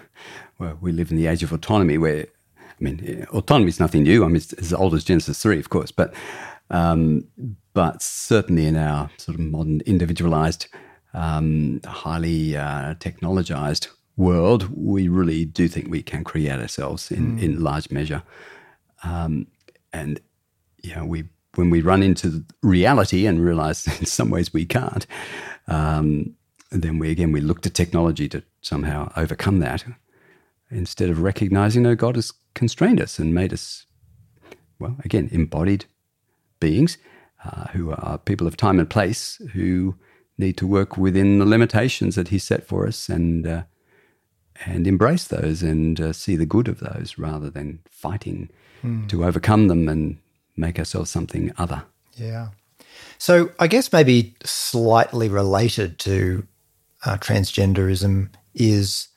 well, 0.59 0.79
we 0.81 0.93
live 0.93 1.11
in 1.11 1.17
the 1.17 1.27
age 1.27 1.43
of 1.43 1.53
autonomy, 1.53 1.99
where 1.99 2.27
I 2.59 2.85
mean, 2.85 3.27
autonomy 3.33 3.69
is 3.69 3.81
nothing 3.81 4.05
new. 4.05 4.25
I 4.25 4.29
mean, 4.29 4.37
it's 4.37 4.53
as 4.55 4.73
old 4.73 4.95
as 4.95 5.05
Genesis 5.05 5.41
three, 5.43 5.59
of 5.59 5.69
course, 5.69 5.91
but 5.93 6.15
um, 6.71 7.25
but 7.75 8.03
certainly 8.03 8.67
in 8.67 8.77
our 8.77 9.11
sort 9.19 9.35
of 9.39 9.41
modern, 9.45 9.81
individualized, 9.87 10.67
um, 11.15 11.81
highly 11.87 12.57
uh, 12.57 12.95
technologized 12.95 13.89
world, 14.17 14.69
we 14.75 15.09
really 15.09 15.45
do 15.45 15.69
think 15.69 15.89
we 15.89 16.03
can 16.03 16.25
create 16.25 16.59
ourselves 16.61 17.11
in 17.11 17.39
in 17.39 17.61
large 17.63 17.91
measure, 17.91 18.23
um, 19.05 19.47
and 19.93 20.21
yeah, 20.83 21.03
we 21.05 21.25
when 21.55 21.71
we 21.71 21.81
run 21.81 22.03
into 22.03 22.45
reality 22.63 23.27
and 23.27 23.45
realize 23.45 23.87
in 24.01 24.07
some 24.07 24.31
ways 24.31 24.53
we 24.53 24.65
can't, 24.65 25.07
um, 25.69 26.35
then 26.71 26.99
we 26.99 27.11
again 27.11 27.33
we 27.33 27.41
look 27.41 27.63
to 27.63 27.71
technology 27.71 28.29
to 28.29 28.43
somehow 28.61 29.13
overcome 29.17 29.61
that, 29.61 29.85
instead 30.71 31.11
of 31.11 31.23
recognizing 31.23 31.83
no 31.83 31.95
God 31.95 32.17
has 32.17 32.33
constrained 32.55 33.01
us 33.01 33.19
and 33.19 33.35
made 33.35 33.53
us, 33.53 33.87
well, 34.79 34.97
again 35.05 35.29
embodied 35.33 35.85
beings 36.61 36.99
uh, 37.45 37.67
who 37.69 37.93
are 37.93 38.19
people 38.19 38.47
of 38.47 38.57
time 38.57 38.79
and 38.79 38.91
place 38.91 39.41
who 39.53 39.95
need 40.37 40.57
to 40.57 40.67
work 40.67 40.97
within 40.97 41.39
the 41.39 41.47
limitations 41.47 42.17
that 42.17 42.29
He 42.29 42.39
set 42.39 42.67
for 42.67 42.87
us 42.87 43.09
and. 43.09 43.47
Uh, 43.47 43.63
and 44.67 44.89
embrace 44.89 45.25
those 45.29 45.63
and 45.63 46.01
uh, 46.01 46.13
see 46.13 46.35
the 46.35 46.45
good 46.45 46.67
of 46.67 46.81
those 46.81 47.17
rather 47.17 47.49
than 47.49 47.79
fighting 47.89 48.51
to 49.09 49.25
overcome 49.25 49.69
them 49.69 49.89
and 49.89 50.19
make 50.57 50.79
ourselves 50.79 51.11
something 51.11 51.53
other. 51.59 51.85
Yeah. 52.17 52.49
So 53.19 53.51
I 53.59 53.67
guess 53.67 53.93
maybe 53.93 54.35
slightly 54.45 55.29
related 55.29 55.99
to 56.01 56.47
uh, 57.05 57.17
transgenderism 57.19 58.31
is 58.55 59.09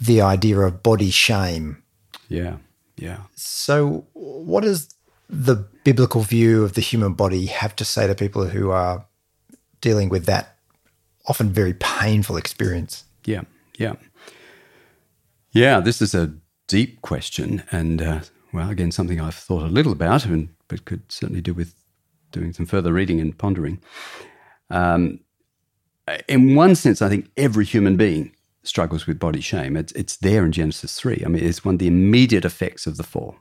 the 0.00 0.20
idea 0.20 0.58
of 0.60 0.82
body 0.82 1.10
shame. 1.10 1.82
Yeah, 2.28 2.56
yeah. 2.96 3.18
So, 3.34 4.06
what 4.14 4.62
does 4.62 4.88
the 5.28 5.56
biblical 5.84 6.22
view 6.22 6.64
of 6.64 6.74
the 6.74 6.80
human 6.80 7.14
body 7.14 7.46
have 7.46 7.74
to 7.76 7.84
say 7.84 8.06
to 8.06 8.14
people 8.14 8.46
who 8.46 8.70
are 8.70 9.06
dealing 9.80 10.08
with 10.08 10.26
that 10.26 10.56
often 11.26 11.50
very 11.50 11.74
painful 11.74 12.36
experience? 12.36 13.04
Yeah, 13.24 13.42
yeah. 13.78 13.94
Yeah, 15.52 15.80
this 15.80 16.00
is 16.00 16.14
a 16.14 16.34
deep 16.66 17.02
question, 17.02 17.62
and 17.70 18.00
uh, 18.00 18.20
well, 18.52 18.70
again, 18.70 18.90
something 18.90 19.20
I've 19.20 19.34
thought 19.34 19.62
a 19.62 19.66
little 19.66 19.92
about, 19.92 20.24
and 20.24 20.48
but 20.68 20.84
could 20.84 21.12
certainly 21.12 21.42
do 21.42 21.52
with 21.52 21.74
doing 22.32 22.52
some 22.52 22.66
further 22.66 22.92
reading 22.92 23.20
and 23.20 23.36
pondering. 23.36 23.80
Um, 24.70 25.20
in 26.28 26.54
one 26.54 26.74
sense, 26.74 27.00
I 27.00 27.08
think 27.08 27.30
every 27.36 27.64
human 27.64 27.96
being 27.96 28.34
struggles 28.64 29.06
with 29.06 29.18
body 29.18 29.40
shame. 29.40 29.76
It's 29.76 29.92
it's 29.92 30.16
there 30.16 30.44
in 30.44 30.52
Genesis 30.52 30.98
three. 30.98 31.22
I 31.24 31.28
mean, 31.28 31.44
it's 31.44 31.64
one 31.64 31.76
of 31.76 31.78
the 31.78 31.86
immediate 31.86 32.44
effects 32.44 32.86
of 32.86 32.96
the 32.96 33.02
fall. 33.02 33.36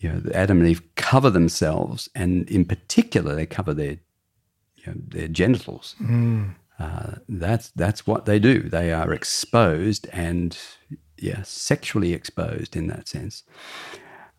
You 0.00 0.10
know, 0.10 0.30
Adam 0.32 0.60
and 0.60 0.68
Eve 0.68 0.82
cover 0.94 1.30
themselves, 1.30 2.08
and 2.14 2.48
in 2.48 2.64
particular, 2.64 3.34
they 3.34 3.46
cover 3.46 3.74
their 3.74 3.98
you 4.76 4.86
know, 4.86 4.94
their 5.08 5.28
genitals. 5.28 5.96
Uh, 6.78 7.16
that's 7.28 7.70
that's 7.70 8.06
what 8.06 8.24
they 8.24 8.38
do. 8.38 8.62
They 8.62 8.92
are 8.92 9.12
exposed 9.12 10.06
and 10.12 10.56
yeah, 11.18 11.42
sexually 11.42 12.12
exposed 12.12 12.76
in 12.76 12.86
that 12.86 13.08
sense. 13.08 13.42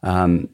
Um, 0.02 0.50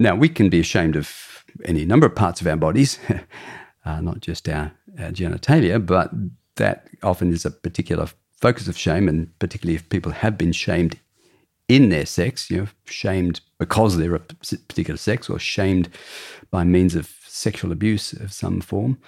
now 0.00 0.16
we 0.16 0.28
can 0.28 0.48
be 0.48 0.58
ashamed 0.60 0.96
of 0.96 1.44
any 1.64 1.84
number 1.84 2.06
of 2.06 2.14
parts 2.14 2.40
of 2.40 2.46
our 2.46 2.56
bodies, 2.56 2.98
uh, 3.84 4.00
not 4.00 4.20
just 4.20 4.48
our, 4.48 4.72
our 4.98 5.10
genitalia, 5.10 5.84
but 5.84 6.10
that 6.56 6.88
often 7.02 7.32
is 7.32 7.44
a 7.44 7.50
particular 7.50 8.08
focus 8.40 8.68
of 8.68 8.76
shame, 8.76 9.08
and 9.08 9.36
particularly 9.38 9.76
if 9.76 9.88
people 9.88 10.12
have 10.12 10.38
been 10.38 10.52
shamed 10.52 10.98
in 11.68 11.88
their 11.90 12.06
sex, 12.06 12.50
you 12.50 12.58
know, 12.58 12.66
shamed 12.86 13.40
because 13.58 13.96
they're 13.96 14.14
a 14.14 14.20
particular 14.20 14.96
sex, 14.96 15.30
or 15.30 15.38
shamed 15.38 15.88
by 16.50 16.64
means 16.64 16.94
of 16.94 17.14
sexual 17.26 17.70
abuse 17.70 18.12
of 18.12 18.32
some 18.32 18.60
form. 18.60 18.98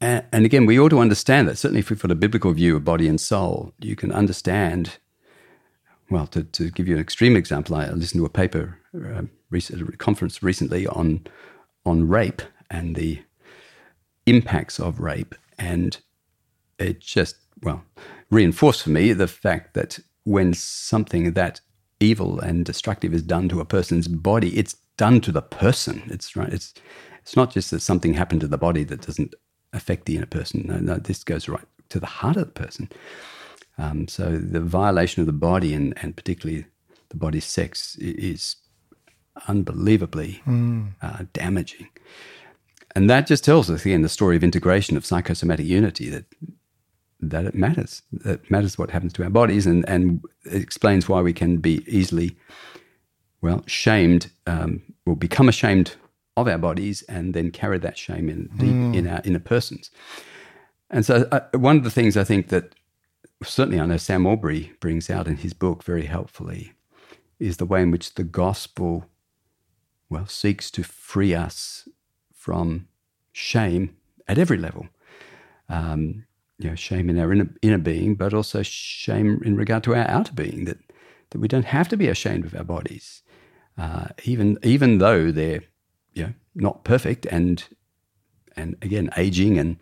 And, 0.00 0.44
again, 0.44 0.66
we 0.66 0.80
ought 0.80 0.88
to 0.88 0.98
understand 0.98 1.46
that. 1.46 1.58
Certainly, 1.58 1.78
if 1.78 1.90
we've 1.90 2.02
got 2.02 2.10
a 2.10 2.16
biblical 2.16 2.52
view 2.52 2.74
of 2.74 2.84
body 2.84 3.06
and 3.06 3.20
soul, 3.20 3.72
you 3.78 3.94
can 3.94 4.10
understand. 4.10 4.98
Well, 6.10 6.26
to, 6.28 6.42
to 6.42 6.70
give 6.72 6.88
you 6.88 6.96
an 6.96 7.00
extreme 7.00 7.36
example, 7.36 7.76
I 7.76 7.88
listened 7.88 8.20
to 8.20 8.26
a 8.26 8.28
paper 8.28 8.80
uh, 8.96 9.22
a 9.54 9.96
conference 9.96 10.42
recently 10.42 10.86
on 10.86 11.26
on 11.84 12.08
rape 12.08 12.42
and 12.70 12.94
the 12.94 13.20
impacts 14.26 14.78
of 14.78 15.00
rape, 15.00 15.34
and 15.58 15.98
it 16.78 17.00
just 17.00 17.36
well 17.62 17.84
reinforced 18.30 18.82
for 18.82 18.90
me 18.90 19.12
the 19.12 19.28
fact 19.28 19.74
that 19.74 19.98
when 20.24 20.54
something 20.54 21.32
that 21.32 21.60
evil 22.00 22.40
and 22.40 22.64
destructive 22.64 23.12
is 23.12 23.22
done 23.22 23.48
to 23.48 23.60
a 23.60 23.64
person's 23.64 24.08
body, 24.08 24.56
it's 24.58 24.76
done 24.96 25.20
to 25.20 25.32
the 25.32 25.42
person. 25.42 26.02
It's 26.06 26.36
right. 26.36 26.52
It's 26.52 26.74
it's 27.22 27.36
not 27.36 27.52
just 27.52 27.70
that 27.70 27.80
something 27.80 28.14
happened 28.14 28.40
to 28.40 28.48
the 28.48 28.58
body 28.58 28.84
that 28.84 29.02
doesn't 29.02 29.34
affect 29.72 30.06
the 30.06 30.16
inner 30.16 30.26
person. 30.26 30.64
No, 30.66 30.78
no, 30.78 30.94
this 30.96 31.22
goes 31.22 31.48
right 31.48 31.64
to 31.88 32.00
the 32.00 32.06
heart 32.06 32.36
of 32.36 32.46
the 32.46 32.52
person. 32.52 32.88
Um, 33.78 34.08
so 34.08 34.36
the 34.36 34.60
violation 34.60 35.20
of 35.20 35.26
the 35.26 35.32
body 35.32 35.72
and, 35.72 35.94
and 36.02 36.16
particularly 36.16 36.66
the 37.10 37.16
body's 37.16 37.44
sex 37.44 37.96
is 37.96 38.56
unbelievably 39.48 40.42
mm. 40.46 40.88
uh, 41.02 41.24
damaging. 41.32 41.88
And 42.94 43.08
that 43.08 43.26
just 43.26 43.44
tells 43.44 43.70
us 43.70 43.84
again 43.86 44.02
the 44.02 44.08
story 44.08 44.36
of 44.36 44.44
integration 44.44 44.96
of 44.96 45.06
psychosomatic 45.06 45.66
unity 45.66 46.10
that 46.10 46.24
that 47.20 47.44
it 47.44 47.54
matters. 47.54 48.02
It 48.24 48.50
matters 48.50 48.76
what 48.76 48.90
happens 48.90 49.12
to 49.14 49.22
our 49.24 49.30
bodies, 49.30 49.66
and 49.66 49.88
and 49.88 50.22
explains 50.44 51.08
why 51.08 51.22
we 51.22 51.32
can 51.32 51.58
be 51.58 51.84
easily, 51.86 52.36
well, 53.40 53.62
shamed 53.66 54.30
um, 54.46 54.82
or 55.06 55.16
become 55.16 55.48
ashamed 55.48 55.94
of 56.36 56.48
our 56.48 56.58
bodies, 56.58 57.02
and 57.02 57.32
then 57.32 57.50
carry 57.50 57.78
that 57.78 57.96
shame 57.96 58.28
in 58.28 58.50
deep 58.56 58.74
mm. 58.74 58.94
in 58.94 59.06
our 59.06 59.22
inner 59.24 59.38
persons. 59.38 59.90
And 60.90 61.06
so, 61.06 61.26
uh, 61.32 61.40
one 61.54 61.78
of 61.78 61.84
the 61.84 61.90
things 61.90 62.16
I 62.16 62.24
think 62.24 62.48
that 62.48 62.74
certainly 63.42 63.80
I 63.80 63.86
know 63.86 63.96
Sam 63.96 64.26
Allberry 64.26 64.72
brings 64.80 65.08
out 65.08 65.26
in 65.26 65.36
his 65.36 65.54
book 65.54 65.82
very 65.82 66.04
helpfully 66.04 66.72
is 67.38 67.56
the 67.56 67.64
way 67.64 67.82
in 67.82 67.90
which 67.90 68.14
the 68.14 68.24
gospel, 68.24 69.06
well, 70.12 70.26
seeks 70.26 70.70
to 70.72 70.82
free 70.82 71.34
us 71.34 71.88
from 72.32 72.88
shame 73.32 73.96
at 74.28 74.38
every 74.38 74.58
level. 74.58 74.86
Um, 75.68 76.26
you 76.58 76.68
know, 76.68 76.76
shame 76.76 77.08
in 77.10 77.18
our 77.18 77.32
inner, 77.32 77.48
inner 77.62 77.78
being, 77.78 78.14
but 78.14 78.34
also 78.34 78.62
shame 78.62 79.40
in 79.44 79.56
regard 79.56 79.82
to 79.84 79.94
our 79.94 80.08
outer 80.08 80.32
being, 80.32 80.66
that, 80.66 80.78
that 81.30 81.38
we 81.38 81.48
don't 81.48 81.64
have 81.64 81.88
to 81.88 81.96
be 81.96 82.08
ashamed 82.08 82.44
of 82.44 82.54
our 82.54 82.64
bodies, 82.64 83.22
uh, 83.78 84.08
even, 84.24 84.58
even 84.62 84.98
though 84.98 85.32
they're 85.32 85.62
you 86.12 86.24
know, 86.24 86.32
not 86.54 86.84
perfect 86.84 87.26
and, 87.26 87.64
and 88.54 88.76
again, 88.82 89.10
aging 89.16 89.58
and 89.58 89.78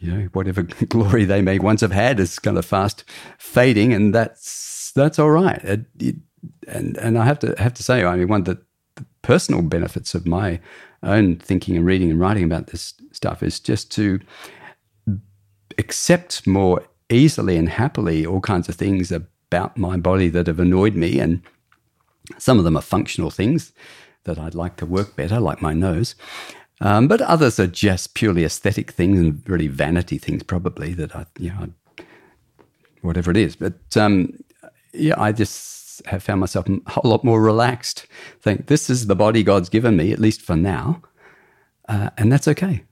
you 0.00 0.12
know, 0.12 0.28
whatever 0.32 0.62
glory 0.88 1.24
they 1.24 1.42
may 1.42 1.58
once 1.58 1.82
have 1.82 1.92
had 1.92 2.18
is 2.18 2.38
kind 2.38 2.58
of 2.58 2.64
fast 2.64 3.04
fading, 3.38 3.92
and 3.92 4.14
that's 4.14 4.92
that's 4.92 5.18
all 5.18 5.30
right. 5.30 5.62
It, 5.62 5.84
it, 5.98 6.16
and 6.66 6.96
and 6.96 7.18
I 7.18 7.26
have 7.26 7.38
to 7.40 7.54
have 7.58 7.74
to 7.74 7.82
say, 7.82 8.02
I 8.02 8.16
mean, 8.16 8.28
one 8.28 8.40
of 8.40 8.64
the, 9.00 9.06
personal 9.22 9.62
benefits 9.62 10.14
of 10.14 10.26
my 10.26 10.58
own 11.02 11.36
thinking 11.36 11.76
and 11.76 11.86
reading 11.86 12.10
and 12.10 12.18
writing 12.18 12.44
about 12.44 12.68
this 12.68 12.94
stuff 13.12 13.42
is 13.42 13.60
just 13.60 13.90
to 13.92 14.18
accept 15.78 16.46
more 16.46 16.84
easily 17.10 17.56
and 17.56 17.68
happily 17.68 18.26
all 18.26 18.40
kinds 18.40 18.68
of 18.68 18.74
things 18.74 19.12
about 19.12 19.76
my 19.76 19.96
body 19.96 20.28
that 20.28 20.46
have 20.46 20.60
annoyed 20.60 20.94
me, 20.94 21.20
and 21.20 21.42
some 22.38 22.58
of 22.58 22.64
them 22.64 22.76
are 22.76 22.82
functional 22.82 23.30
things 23.30 23.72
that 24.24 24.38
I'd 24.38 24.54
like 24.54 24.76
to 24.76 24.86
work 24.86 25.16
better, 25.16 25.40
like 25.40 25.62
my 25.62 25.72
nose. 25.72 26.14
Um, 26.80 27.08
but 27.08 27.20
others 27.20 27.60
are 27.60 27.66
just 27.66 28.14
purely 28.14 28.44
aesthetic 28.44 28.90
things 28.92 29.18
and 29.20 29.42
really 29.46 29.68
vanity 29.68 30.18
things, 30.18 30.42
probably 30.42 30.94
that 30.94 31.14
I, 31.14 31.26
you 31.38 31.50
know, 31.50 32.04
whatever 33.02 33.30
it 33.30 33.36
is. 33.36 33.56
But 33.56 33.96
um, 33.96 34.42
yeah, 34.92 35.14
I 35.18 35.32
just 35.32 35.89
have 36.06 36.22
found 36.22 36.40
myself 36.40 36.68
a 36.68 36.90
whole 36.90 37.10
lot 37.10 37.24
more 37.24 37.40
relaxed. 37.40 38.06
Think 38.40 38.66
this 38.66 38.90
is 38.90 39.06
the 39.06 39.16
body 39.16 39.42
God's 39.42 39.68
given 39.68 39.96
me, 39.96 40.12
at 40.12 40.18
least 40.18 40.42
for 40.42 40.56
now, 40.56 41.02
uh, 41.88 42.10
and 42.18 42.32
that's 42.32 42.48
okay. 42.48 42.84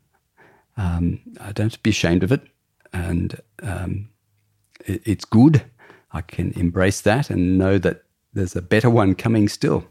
Um, 0.77 1.21
I 1.41 1.53
don't 1.53 1.83
be 1.83 1.91
ashamed 1.91 2.23
of 2.23 2.33
it, 2.33 2.43
and 2.93 3.41
um, 3.63 4.09
it, 4.87 5.03
it's 5.05 5.25
good. 5.25 5.65
I 6.13 6.23
can 6.23 6.53
embrace 6.53 7.01
that 7.03 7.31
and 7.31 7.59
know 7.59 7.79
that 7.79 8.05
there's 8.33 8.57
a 8.57 8.63
better 8.63 8.89
one 8.89 9.15
coming 9.15 9.49
still. 9.49 9.85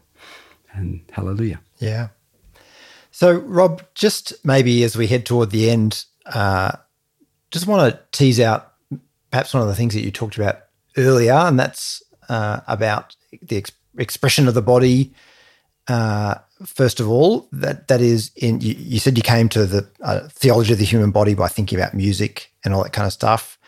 And 0.72 1.02
hallelujah. 1.12 1.60
Yeah. 1.78 2.08
So, 3.10 3.38
Rob, 3.38 3.82
just 3.94 4.32
maybe 4.44 4.84
as 4.84 4.96
we 4.96 5.06
head 5.06 5.26
toward 5.26 5.50
the 5.50 5.70
end, 5.70 6.04
uh, 6.26 6.72
just 7.50 7.66
want 7.66 7.92
to 7.92 8.00
tease 8.12 8.40
out 8.40 8.74
perhaps 9.30 9.54
one 9.54 9.62
of 9.62 9.68
the 9.68 9.74
things 9.74 9.94
that 9.94 10.02
you 10.04 10.10
talked 10.10 10.36
about 10.36 10.60
earlier, 10.96 11.32
and 11.32 11.58
that's 11.58 12.02
uh, 12.28 12.60
about 12.66 13.16
the 13.42 13.56
ex- 13.56 13.72
expression 13.96 14.48
of 14.48 14.54
the 14.54 14.62
body. 14.62 15.12
Uh, 15.86 16.36
first 16.66 17.00
of 17.00 17.08
all, 17.08 17.48
that 17.52 17.88
that 17.88 18.00
is 18.00 18.30
in. 18.36 18.60
You, 18.60 18.74
you 18.78 18.98
said 18.98 19.16
you 19.16 19.22
came 19.22 19.48
to 19.50 19.66
the 19.66 19.88
uh, 20.02 20.28
theology 20.28 20.72
of 20.72 20.78
the 20.78 20.84
human 20.84 21.10
body 21.10 21.34
by 21.34 21.48
thinking 21.48 21.78
about 21.78 21.94
music 21.94 22.52
and 22.64 22.74
all 22.74 22.82
that 22.82 22.92
kind 22.92 23.06
of 23.06 23.12
stuff. 23.12 23.58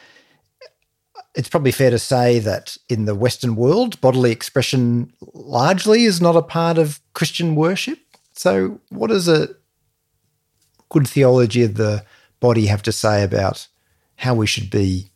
It's 1.34 1.48
probably 1.48 1.70
fair 1.70 1.90
to 1.90 1.98
say 1.98 2.40
that 2.40 2.76
in 2.88 3.04
the 3.04 3.14
Western 3.14 3.54
world, 3.54 4.00
bodily 4.00 4.32
expression 4.32 5.12
largely 5.32 6.04
is 6.04 6.20
not 6.20 6.36
a 6.36 6.42
part 6.42 6.76
of 6.76 7.00
Christian 7.14 7.54
worship. 7.54 8.00
So, 8.34 8.80
what 8.88 9.08
does 9.08 9.28
a 9.28 9.48
good 10.88 11.08
theology 11.08 11.62
of 11.62 11.74
the 11.74 12.04
body 12.40 12.66
have 12.66 12.82
to 12.82 12.92
say 12.92 13.22
about 13.22 13.68
how 14.16 14.34
we 14.34 14.46
should 14.46 14.70
be 14.70 15.10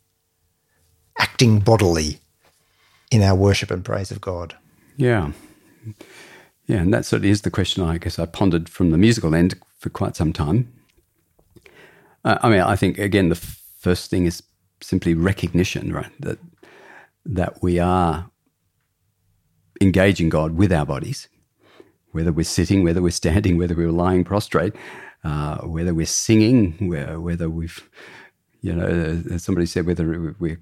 acting 1.19 1.59
bodily 1.59 2.19
in 3.15 3.23
our 3.23 3.35
worship 3.35 3.71
and 3.71 3.83
praise 3.83 4.11
of 4.11 4.21
God? 4.21 4.55
Yeah. 4.97 5.31
Yeah, 6.67 6.77
and 6.77 6.93
that 6.93 7.05
certainly 7.05 7.29
is 7.29 7.41
the 7.41 7.51
question 7.51 7.83
I 7.83 7.97
guess 7.97 8.19
I 8.19 8.25
pondered 8.25 8.67
from 8.69 8.91
the 8.91 8.97
musical 8.97 9.33
end 9.33 9.55
for 9.77 9.89
quite 9.89 10.15
some 10.15 10.33
time. 10.33 10.71
Uh, 12.23 12.37
I 12.41 12.49
mean, 12.49 12.61
I 12.61 12.75
think 12.75 12.97
again 12.97 13.29
the 13.29 13.35
first 13.35 14.09
thing 14.09 14.25
is 14.25 14.43
simply 14.81 15.13
recognition, 15.13 15.93
right? 15.93 16.11
That 16.19 16.39
that 17.25 17.61
we 17.61 17.79
are 17.79 18.29
engaging 19.79 20.29
God 20.29 20.55
with 20.55 20.71
our 20.71 20.85
bodies, 20.85 21.27
whether 22.11 22.31
we're 22.31 22.43
sitting, 22.43 22.83
whether 22.83 23.01
we're 23.01 23.11
standing, 23.11 23.57
whether 23.59 23.75
we're 23.75 23.91
lying 23.91 24.23
prostrate, 24.23 24.73
uh, 25.23 25.59
whether 25.59 25.93
we're 25.93 26.05
singing, 26.05 26.89
whether 26.89 27.49
we've, 27.49 27.89
you 28.61 28.73
know, 28.73 28.87
as 29.31 29.43
somebody 29.43 29.67
said, 29.67 29.85
whether 29.85 30.35
we're 30.39 30.61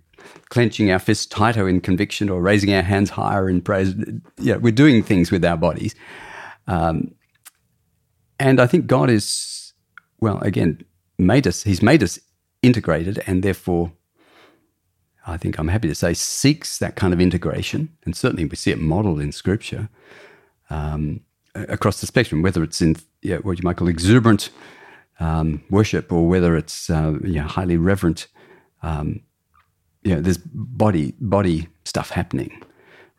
clenching 0.49 0.91
our 0.91 0.99
fists 0.99 1.25
tighter 1.25 1.67
in 1.67 1.81
conviction 1.81 2.29
or 2.29 2.41
raising 2.41 2.73
our 2.73 2.81
hands 2.81 3.11
higher 3.11 3.49
in 3.49 3.61
praise. 3.61 3.95
Yeah, 4.37 4.57
we're 4.57 4.71
doing 4.71 5.03
things 5.03 5.31
with 5.31 5.43
our 5.45 5.57
bodies. 5.57 5.95
Um, 6.67 7.15
and 8.39 8.59
I 8.59 8.67
think 8.67 8.87
God 8.87 9.09
is, 9.09 9.73
well, 10.19 10.39
again, 10.41 10.83
made 11.17 11.47
us, 11.47 11.63
He's 11.63 11.81
made 11.81 12.03
us 12.03 12.19
integrated 12.61 13.21
and 13.27 13.43
therefore 13.43 13.91
I 15.25 15.37
think 15.37 15.57
I'm 15.57 15.69
happy 15.69 15.87
to 15.87 15.95
say 15.95 16.13
seeks 16.13 16.79
that 16.79 16.95
kind 16.95 17.13
of 17.13 17.21
integration, 17.21 17.89
and 18.03 18.15
certainly 18.15 18.45
we 18.45 18.55
see 18.55 18.71
it 18.71 18.79
modeled 18.79 19.21
in 19.21 19.31
Scripture. 19.31 19.89
Um, 20.69 21.21
across 21.55 22.01
the 22.01 22.07
spectrum, 22.07 22.41
whether 22.41 22.63
it's 22.63 22.81
in 22.81 22.95
what 23.43 23.57
you 23.57 23.63
might 23.63 23.77
call 23.77 23.87
exuberant 23.87 24.49
um, 25.19 25.63
worship 25.69 26.11
or 26.11 26.27
whether 26.27 26.55
it's 26.55 26.89
uh, 26.89 27.13
you 27.23 27.35
know, 27.35 27.43
highly 27.47 27.77
reverent. 27.77 28.27
Um, 28.81 29.21
you 30.03 30.15
know, 30.15 30.21
there's 30.21 30.37
body 30.37 31.13
body 31.19 31.67
stuff 31.85 32.09
happening, 32.09 32.61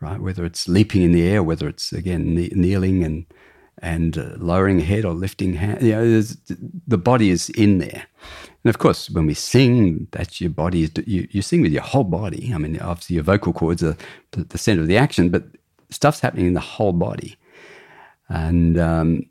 right? 0.01 0.20
Whether 0.20 0.44
it's 0.44 0.68
leaping 0.68 1.03
in 1.03 1.12
the 1.12 1.27
air, 1.27 1.42
whether 1.42 1.68
it's 1.68 1.92
again 1.92 2.35
kneeling 2.35 3.05
and 3.05 3.27
and 3.79 4.16
uh, 4.16 4.31
lowering 4.37 4.81
head 4.81 5.05
or 5.05 5.12
lifting 5.12 5.55
hand. 5.55 5.83
You 5.83 5.92
know, 5.92 6.23
the 6.87 6.99
body 6.99 7.31
is 7.31 7.51
in 7.51 7.79
there. 7.79 8.07
And 8.62 8.70
of 8.70 8.79
course, 8.79 9.11
when 9.11 9.27
we 9.27 9.35
sing, 9.35 10.09
that's 10.12 10.40
your 10.40 10.51
body. 10.51 10.85
Is, 10.85 10.92
you, 11.07 11.29
you 11.31 11.42
sing 11.42 11.61
with 11.61 11.73
your 11.73 11.83
whole 11.83 12.05
body. 12.05 12.53
I 12.55 12.59
mean, 12.59 12.79
obviously, 12.81 13.14
your 13.14 13.25
vocal 13.25 13.53
cords 13.53 13.83
are 13.83 13.97
the, 14.31 14.44
the 14.44 14.59
center 14.59 14.83
of 14.83 14.88
the 14.88 14.97
action, 14.97 15.29
but 15.29 15.44
stuff's 15.90 16.20
happening 16.20 16.47
in 16.47 16.55
the 16.55 16.61
whole 16.61 16.92
body. 16.92 17.37
And 18.29 18.79
um, 18.79 19.27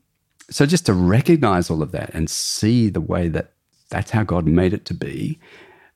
so 0.49 0.65
just 0.65 0.85
to 0.85 0.93
recognize 0.93 1.69
all 1.69 1.81
of 1.81 1.91
that 1.93 2.11
and 2.13 2.29
see 2.29 2.89
the 2.89 3.01
way 3.01 3.27
that 3.29 3.53
that's 3.89 4.11
how 4.11 4.23
God 4.23 4.45
made 4.45 4.73
it 4.73 4.85
to 4.85 4.93
be, 4.93 5.39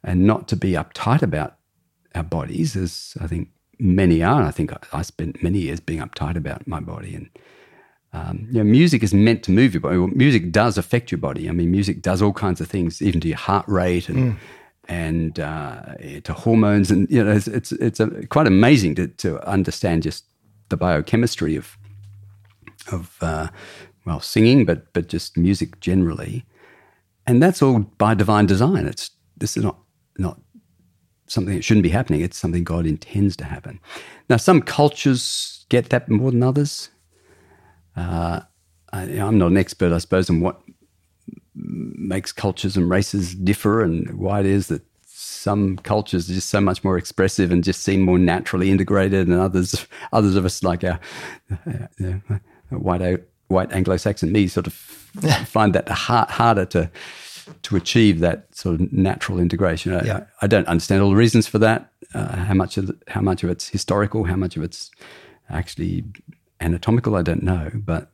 and 0.08 0.26
not 0.26 0.48
to 0.48 0.56
be 0.56 0.72
uptight 0.72 1.22
about 1.22 1.58
our 2.15 2.24
bodies, 2.24 2.76
as 2.76 3.15
I 3.20 3.28
think 3.28 3.50
many 3.78 4.24
are. 4.24 4.41
I 4.41 4.52
think 4.52 4.72
I, 4.93 5.02
spent 5.02 5.43
many 5.43 5.60
years 5.60 5.82
being 5.82 6.00
uptight 6.00 6.38
about 6.38 6.65
my 6.65 6.80
body. 6.80 7.13
And 7.13 7.30
um, 8.13 8.48
you 8.50 8.60
know, 8.60 8.63
music 8.63 9.04
is 9.04 9.13
meant 9.13 9.43
to 9.43 9.52
move 9.52 9.74
your 9.74 9.82
body. 9.82 9.98
Well, 9.98 10.08
music 10.08 10.52
does 10.52 10.78
affect 10.78 11.12
your 11.12 11.20
body. 11.20 11.50
I 11.50 11.52
mean, 11.52 11.70
music 11.72 12.02
does 12.02 12.22
all 12.22 12.32
kinds 12.32 12.62
of 12.62 12.70
things, 12.70 13.02
even 13.02 13.20
to 13.22 13.28
your 13.28 13.38
heart 13.38 13.67
rate 13.67 14.10
and. 14.10 14.34
Mm. 14.34 14.38
And 14.89 15.38
uh, 15.38 15.96
to 16.24 16.32
hormones, 16.32 16.91
and 16.91 17.10
you 17.12 17.22
know, 17.22 17.34
it's 17.34 17.50
it's, 17.50 17.74
it's 17.74 18.00
a, 18.00 18.26
quite 18.28 18.48
amazing 18.48 18.96
to, 18.96 19.08
to 19.08 19.46
understand 19.46 20.04
just 20.04 20.24
the 20.70 20.78
biochemistry 20.78 21.58
of 21.58 21.78
of 22.89 23.17
uh, 23.20 23.50
well 24.06 24.22
singing, 24.22 24.63
but 24.63 24.93
but 24.93 25.10
just 25.10 25.36
music 25.36 25.82
generally, 25.82 26.46
and 27.26 27.43
that's 27.43 27.62
all 27.62 27.80
by 27.80 28.13
divine 28.13 28.46
design. 28.46 28.88
It's 28.88 29.12
this 29.36 29.58
is 29.58 29.63
not 29.65 29.78
not 30.19 30.39
something 31.27 31.56
that 31.56 31.63
shouldn't 31.63 31.84
be 31.84 31.89
happening. 31.89 32.21
It's 32.21 32.38
something 32.38 32.63
God 32.63 32.86
intends 32.86 33.36
to 33.38 33.45
happen. 33.45 33.80
Now, 34.30 34.38
some 34.38 34.62
cultures 34.62 35.65
get 35.69 35.89
that 35.89 36.10
more 36.10 36.32
than 36.32 36.43
others. 36.43 36.89
Uh, 37.95 38.41
I, 38.93 39.03
am 39.03 39.38
not 39.38 39.51
an 39.51 39.58
expert, 39.58 39.91
I 39.93 39.97
suppose, 39.97 40.30
on 40.30 40.41
what 40.41 40.62
makes 41.53 42.32
cultures 42.32 42.77
and 42.77 42.89
races 42.89 43.36
differ 43.36 43.82
and 43.82 44.17
why 44.17 44.39
it 44.39 44.45
is 44.45 44.67
that 44.67 44.84
some 45.06 45.77
cultures 45.77 46.30
are 46.30 46.34
just 46.34 46.49
so 46.49 46.62
much 46.62 46.84
more 46.84 46.97
expressive 46.97 47.51
and 47.51 47.63
just 47.63 47.84
seem 47.84 48.01
more 48.01 48.19
naturally 48.19 48.71
integrated, 48.71 49.27
and 49.27 49.39
others, 49.39 49.88
others 50.13 50.36
of 50.36 50.45
us 50.45 50.63
like 50.63 50.84
our, 50.84 50.99
uh, 51.51 52.17
white 52.69 53.23
white 53.47 53.71
Anglo-Saxon 53.71 54.32
me 54.32 54.47
sort 54.47 54.67
of 54.67 54.73
find 55.45 55.73
that 55.73 55.88
hard, 55.89 56.30
harder 56.30 56.65
to 56.65 56.91
to 57.63 57.75
achieve 57.75 58.19
that 58.19 58.53
sort 58.55 58.79
of 58.79 58.91
natural 58.93 59.39
integration. 59.39 59.93
I, 59.93 60.05
Yeah. 60.05 60.23
I 60.41 60.47
don't 60.47 60.67
understand 60.67 61.01
all 61.01 61.10
the 61.10 61.15
reasons 61.15 61.47
for 61.47 61.60
that. 61.60 61.91
Uh, 62.13 62.36
how 62.36 62.53
much 62.53 62.77
of 62.77 62.91
how 63.07 63.21
much 63.21 63.43
of 63.43 63.49
it's 63.49 63.69
historical, 63.69 64.23
how 64.25 64.36
much 64.36 64.57
of 64.57 64.63
it's 64.63 64.91
actually 65.49 66.05
anatomical, 66.60 67.15
I 67.15 67.21
don't 67.21 67.43
know. 67.43 67.71
But 67.73 68.12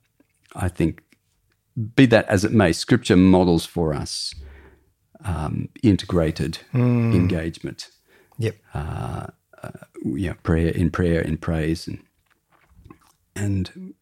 I 0.55 0.67
think, 0.69 1.03
be 1.95 2.05
that 2.07 2.27
as 2.27 2.43
it 2.43 2.51
may, 2.51 2.73
Scripture 2.73 3.17
models 3.17 3.65
for 3.65 3.93
us 3.93 4.33
um, 5.23 5.69
integrated 5.81 6.59
engagement. 6.73 7.89
Yep. 8.39 8.55
You 10.03 10.29
know, 10.29 10.35
prayer 10.43 10.69
in 10.69 10.91
prayer 10.91 11.21
in 11.21 11.37
praise, 11.37 11.87
and 11.87 11.99
and 13.35 13.93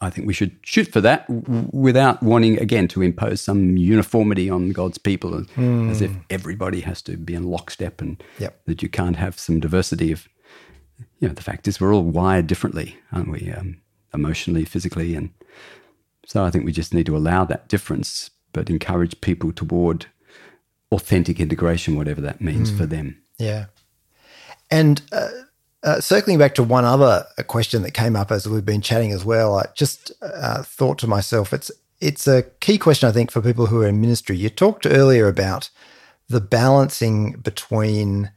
I 0.00 0.10
think 0.10 0.26
we 0.26 0.32
should 0.34 0.56
shoot 0.62 0.86
for 0.92 1.00
that 1.00 1.26
w- 1.26 1.68
without 1.72 2.22
wanting 2.22 2.58
again 2.58 2.86
to 2.88 3.02
impose 3.02 3.40
some 3.40 3.76
uniformity 3.76 4.48
on 4.48 4.70
God's 4.70 4.98
people, 4.98 5.34
as, 5.34 5.46
as 5.90 6.00
if 6.02 6.12
everybody 6.30 6.80
has 6.82 7.02
to 7.02 7.16
be 7.16 7.34
in 7.34 7.44
lockstep, 7.44 8.00
and 8.00 8.22
Yep. 8.38 8.60
that 8.66 8.82
you 8.82 8.88
can't 8.88 9.16
have 9.16 9.38
some 9.38 9.60
diversity 9.60 10.12
of. 10.12 10.28
You 11.20 11.28
know, 11.28 11.34
the 11.34 11.42
fact 11.42 11.66
is 11.66 11.80
we're 11.80 11.94
all 11.94 12.04
wired 12.04 12.46
differently, 12.46 12.96
aren't 13.12 13.30
we? 13.30 13.50
Um, 13.52 13.80
emotionally, 14.14 14.64
physically, 14.64 15.14
and 15.16 15.30
so 16.26 16.44
I 16.44 16.50
think 16.50 16.64
we 16.64 16.72
just 16.72 16.94
need 16.94 17.06
to 17.06 17.16
allow 17.16 17.44
that 17.46 17.68
difference, 17.68 18.30
but 18.52 18.70
encourage 18.70 19.20
people 19.20 19.50
toward 19.52 20.06
authentic 20.92 21.40
integration, 21.40 21.96
whatever 21.96 22.20
that 22.20 22.40
means 22.40 22.70
for 22.70 22.86
them. 22.86 23.20
Yeah. 23.38 23.66
And 24.70 25.02
uh, 25.12 25.28
uh, 25.84 26.00
circling 26.00 26.38
back 26.38 26.54
to 26.56 26.62
one 26.62 26.84
other 26.84 27.24
uh, 27.36 27.42
question 27.44 27.82
that 27.82 27.92
came 27.94 28.16
up 28.16 28.30
as 28.30 28.48
we've 28.48 28.64
been 28.64 28.80
chatting 28.80 29.12
as 29.12 29.24
well, 29.24 29.58
I 29.58 29.66
just 29.74 30.12
uh, 30.22 30.62
thought 30.62 30.98
to 30.98 31.06
myself, 31.06 31.52
it's 31.52 31.70
it's 32.00 32.28
a 32.28 32.42
key 32.60 32.78
question 32.78 33.08
I 33.08 33.12
think 33.12 33.30
for 33.30 33.40
people 33.40 33.66
who 33.66 33.82
are 33.82 33.88
in 33.88 34.00
ministry. 34.00 34.36
You 34.36 34.50
talked 34.50 34.86
earlier 34.86 35.26
about 35.26 35.70
the 36.28 36.40
balancing 36.40 37.32
between 37.32 38.30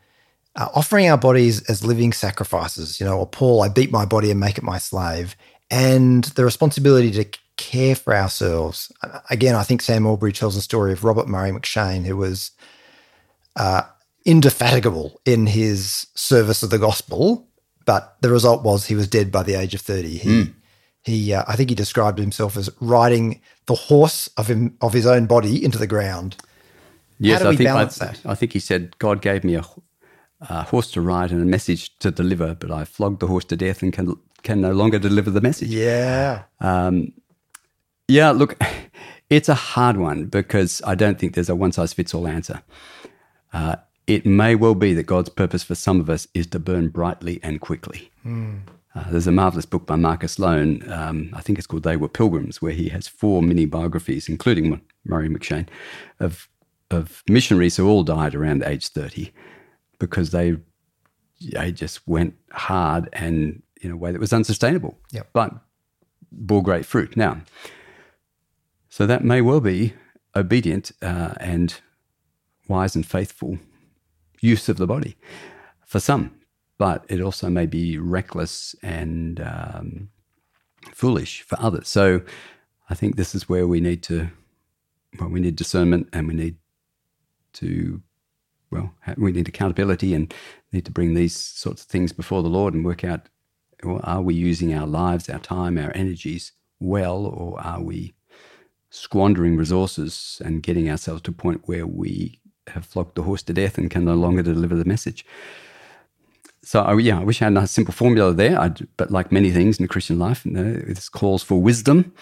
uh, 0.56 0.70
offering 0.74 1.10
our 1.10 1.18
bodies 1.18 1.62
as 1.70 1.86
living 1.86 2.14
sacrifices, 2.14 3.00
you 3.00 3.06
know, 3.06 3.20
or 3.20 3.28
Paul, 3.28 3.62
I 3.62 3.70
beat 3.70 3.92
my 3.92 4.06
body 4.06 4.32
and 4.32 4.40
make 4.40 4.58
it 4.58 4.64
my 4.64 4.78
slave, 4.78 5.36
and 5.70 6.24
the 6.24 6.44
responsibility 6.44 7.12
to 7.12 7.40
care 7.58 7.96
for 7.96 8.16
ourselves. 8.16 8.92
Uh, 9.04 9.20
Again, 9.30 9.56
I 9.56 9.64
think 9.64 9.82
Sam 9.82 10.06
Allberry 10.06 10.34
tells 10.34 10.56
the 10.56 10.62
story 10.62 10.92
of 10.92 11.04
Robert 11.04 11.28
Murray 11.28 11.52
M'Cheyne, 11.52 12.06
who 12.06 12.18
was 12.18 12.52
indefatigable 14.26 15.20
in 15.26 15.48
his 15.48 16.08
service 16.16 16.64
of 16.64 16.70
the 16.70 16.80
gospel, 16.80 17.48
but 17.86 18.18
the 18.22 18.30
result 18.30 18.64
was 18.64 18.86
he 18.86 18.96
was 18.96 19.08
dead 19.08 19.32
by 19.32 19.44
the 19.44 19.56
age 19.56 19.74
of 19.74 19.82
30. 19.82 20.18
He, 20.18 20.54
he 21.04 21.34
uh, 21.34 21.44
I 21.48 21.56
think 21.56 21.70
he 21.70 21.76
described 21.76 22.20
himself 22.20 22.56
as 22.58 22.70
riding 22.80 23.42
the 23.66 23.76
horse 23.76 24.28
of 24.38 24.48
him 24.48 24.78
of 24.82 24.94
his 24.94 25.06
own 25.06 25.26
body 25.26 25.64
into 25.64 25.78
the 25.78 25.88
ground. 25.88 26.36
Yes, 27.20 27.42
do 27.42 27.48
I 27.48 27.50
we 27.52 27.58
think 27.58 27.68
balance 27.68 28.02
I, 28.02 28.06
that? 28.08 28.22
I 28.26 28.36
think 28.36 28.54
he 28.54 28.60
said 28.60 28.98
God 29.00 29.22
gave 29.22 29.44
me 29.44 29.56
a 29.56 29.64
horse 30.64 30.92
to 30.92 31.02
ride 31.02 31.32
and 31.32 31.42
a 31.42 31.46
message 31.46 31.98
to 32.00 32.12
deliver, 32.12 32.56
but 32.56 32.72
I 32.72 32.86
flogged 32.86 33.20
the 33.20 33.28
horse 33.28 33.46
to 33.46 33.56
death 33.56 33.82
and 33.82 33.92
can 33.92 34.16
can 34.44 34.62
no 34.62 34.72
longer 34.74 35.00
deliver 35.00 35.32
the 35.32 35.42
message. 35.42 35.70
Yeah. 35.70 36.44
Yeah, 38.08 38.32
look, 38.32 38.60
it's 39.30 39.50
a 39.50 39.56
hard 39.56 39.98
one 39.98 40.26
because 40.26 40.82
I 40.86 40.96
don't 40.96 41.18
think 41.18 41.34
there's 41.34 41.50
a 41.50 41.56
one 41.56 41.72
size 41.72 41.94
fits 41.94 42.14
all 42.14 42.28
answer. 42.28 42.62
Uh, 43.54 43.78
it 44.16 44.26
may 44.26 44.56
well 44.56 44.76
be 44.76 44.94
that 44.94 45.04
God's 45.04 45.30
purpose 45.30 45.64
for 45.64 45.76
some 45.76 46.00
of 46.00 46.10
us 46.10 46.28
is 46.34 46.48
to 46.48 46.60
burn 46.60 46.90
brightly 46.90 47.40
and 47.44 47.62
quickly. 47.62 48.12
Uh, 48.94 49.10
there's 49.10 49.28
a 49.28 49.32
marvelous 49.32 49.66
book 49.66 49.86
by 49.86 49.96
Marcus 49.96 50.38
Loane, 50.38 50.84
um, 50.92 51.30
I 51.34 51.42
think 51.42 51.58
it's 51.58 51.66
called 51.68 51.84
They 51.84 51.96
Were 51.96 52.10
Pilgrims, 52.10 52.62
where 52.62 52.74
he 52.74 52.90
has 52.90 53.08
four 53.08 53.42
mini 53.42 53.66
biographies, 53.66 54.28
including 54.28 54.70
Mu- 54.70 54.80
Murray 55.06 55.30
M'Cheyne, 55.30 55.68
of, 56.20 56.50
of 56.90 57.24
missionaries 57.30 57.78
who 57.78 57.88
all 57.88 58.04
died 58.04 58.36
around 58.36 58.64
age 58.64 58.90
30 58.90 59.32
because 60.00 60.32
they, 60.32 60.58
they 61.54 61.72
just 61.72 62.06
went 62.08 62.36
hard 62.52 63.08
and 63.14 63.62
in 63.82 63.92
a 63.92 63.98
way 63.98 64.12
that 64.12 64.20
was 64.20 64.34
unsustainable, 64.34 64.98
Yep. 65.12 65.30
but 65.34 65.54
bore 66.32 66.62
great 66.62 66.86
fruit. 66.86 67.16
Now, 67.16 67.42
so 68.90 69.08
that 69.08 69.24
may 69.24 69.42
well 69.42 69.62
be 69.62 69.94
obedient 70.36 70.92
uh, 71.02 71.34
and 71.40 71.80
wise 72.68 72.96
and 72.96 73.06
faithful 73.06 73.58
use 74.42 74.68
of 74.68 74.78
the 74.78 74.88
body 74.88 75.16
for 75.86 76.00
some, 76.00 76.36
but 76.78 77.06
it 77.08 77.22
also 77.22 77.50
may 77.50 77.66
be 77.66 77.98
reckless 77.98 78.76
and 78.82 79.40
um, 79.40 80.10
foolish 80.94 81.42
for 81.44 81.58
others. 81.62 81.88
So 81.88 82.22
I 82.90 82.96
think 82.96 83.16
this 83.16 83.34
is 83.34 83.48
where 83.48 83.68
we 83.68 83.80
need 83.80 84.04
to, 84.04 84.30
well, 85.20 85.30
we 85.30 85.40
need 85.40 85.56
discernment 85.56 86.10
and 86.12 86.28
we 86.28 86.34
need 86.34 86.58
to, 87.54 88.02
well, 88.72 88.94
we 89.18 89.32
need 89.32 89.48
accountability 89.48 90.14
and 90.14 90.34
need 90.72 90.86
to 90.86 90.92
bring 90.92 91.14
these 91.14 91.36
sorts 91.36 91.84
of 91.84 91.88
things 91.88 92.12
before 92.12 92.42
the 92.42 92.50
Lord 92.50 92.74
and 92.74 92.84
work 92.84 93.04
out 93.04 93.30
well, 93.84 94.02
are 94.04 94.22
we 94.22 94.36
using 94.36 94.74
our 94.74 94.88
lives, 94.88 95.30
our 95.30 95.40
time, 95.40 95.78
our 95.78 95.92
energies 95.96 96.52
well, 96.80 97.26
or 97.26 97.60
are 97.62 97.82
we 97.82 98.14
squandering 98.90 99.56
resources 99.56 100.42
and 100.44 100.64
getting 100.64 100.90
ourselves 100.90 101.22
to 101.24 101.32
a 101.32 101.34
point 101.34 101.62
where 101.66 101.88
we 101.88 102.40
have 102.68 102.86
flogged 102.86 103.16
the 103.16 103.24
horse 103.24 103.44
to 103.44 103.54
death 103.54 103.78
and 103.78 103.90
can 103.90 104.06
no 104.06 104.16
longer 104.16 104.44
deliver 104.44 104.76
the 104.76 104.86
message? 104.86 105.26
So, 106.64 106.82
I- 106.82 107.00
yeah, 107.00 107.20
I 107.20 107.24
wish 107.24 107.42
I 107.42 107.46
had 107.46 107.58
a 107.58 107.68
simple 107.68 107.94
formula 107.94 108.34
there. 108.34 108.60
I'd, 108.60 108.88
but 108.98 109.12
like 109.12 109.32
many 109.32 109.52
things 109.52 109.80
in 109.80 109.84
the 109.84 109.88
Christian 109.88 110.20
life, 110.20 110.46
you 110.46 110.52
know, 110.52 110.74
this 110.74 111.10
calls 111.10 111.42
for 111.44 111.62
wisdom. 111.62 112.14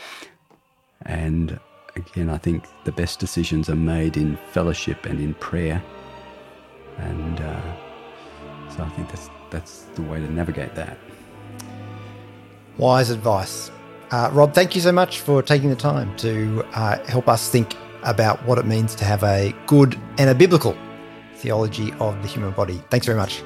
And 1.06 1.60
again, 1.96 2.30
I 2.30 2.38
think 2.38 2.66
the 2.86 2.92
best 2.92 3.20
decisions 3.20 3.70
are 3.70 3.76
made 3.76 4.18
in 4.18 4.38
fellowship 4.52 5.06
and 5.06 5.20
in 5.20 5.34
prayer. 5.36 5.84
And 6.98 7.40
uh, 7.40 7.62
so 8.70 8.84
I 8.84 8.90
think 8.90 9.10
that's 9.10 9.30
that's 9.50 9.84
the 9.96 10.02
way 10.04 10.20
to 10.20 10.32
navigate 10.32 10.76
that. 10.76 10.98
Wise 12.78 13.10
advice. 13.10 13.72
Uh, 14.12 14.30
Rob, 14.34 14.54
thank 14.54 14.76
you 14.76 14.82
so 14.82 14.92
much 14.92 15.20
for 15.22 15.42
taking 15.42 15.70
the 15.70 15.76
time 15.76 16.16
to 16.18 16.64
uh, 16.74 16.98
help 17.08 17.28
us 17.28 17.50
think 17.50 17.76
about 18.04 18.44
what 18.46 18.58
it 18.58 18.66
means 18.66 18.96
to 18.96 19.06
have 19.06 19.24
a 19.24 19.54
good 19.68 20.00
and 20.18 20.30
a 20.30 20.36
biblical 20.36 20.76
theology 21.36 21.94
of 22.00 22.22
the 22.22 22.28
human 22.28 22.52
body. 22.52 22.82
Thanks 22.90 23.06
very 23.06 23.18
much. 23.18 23.44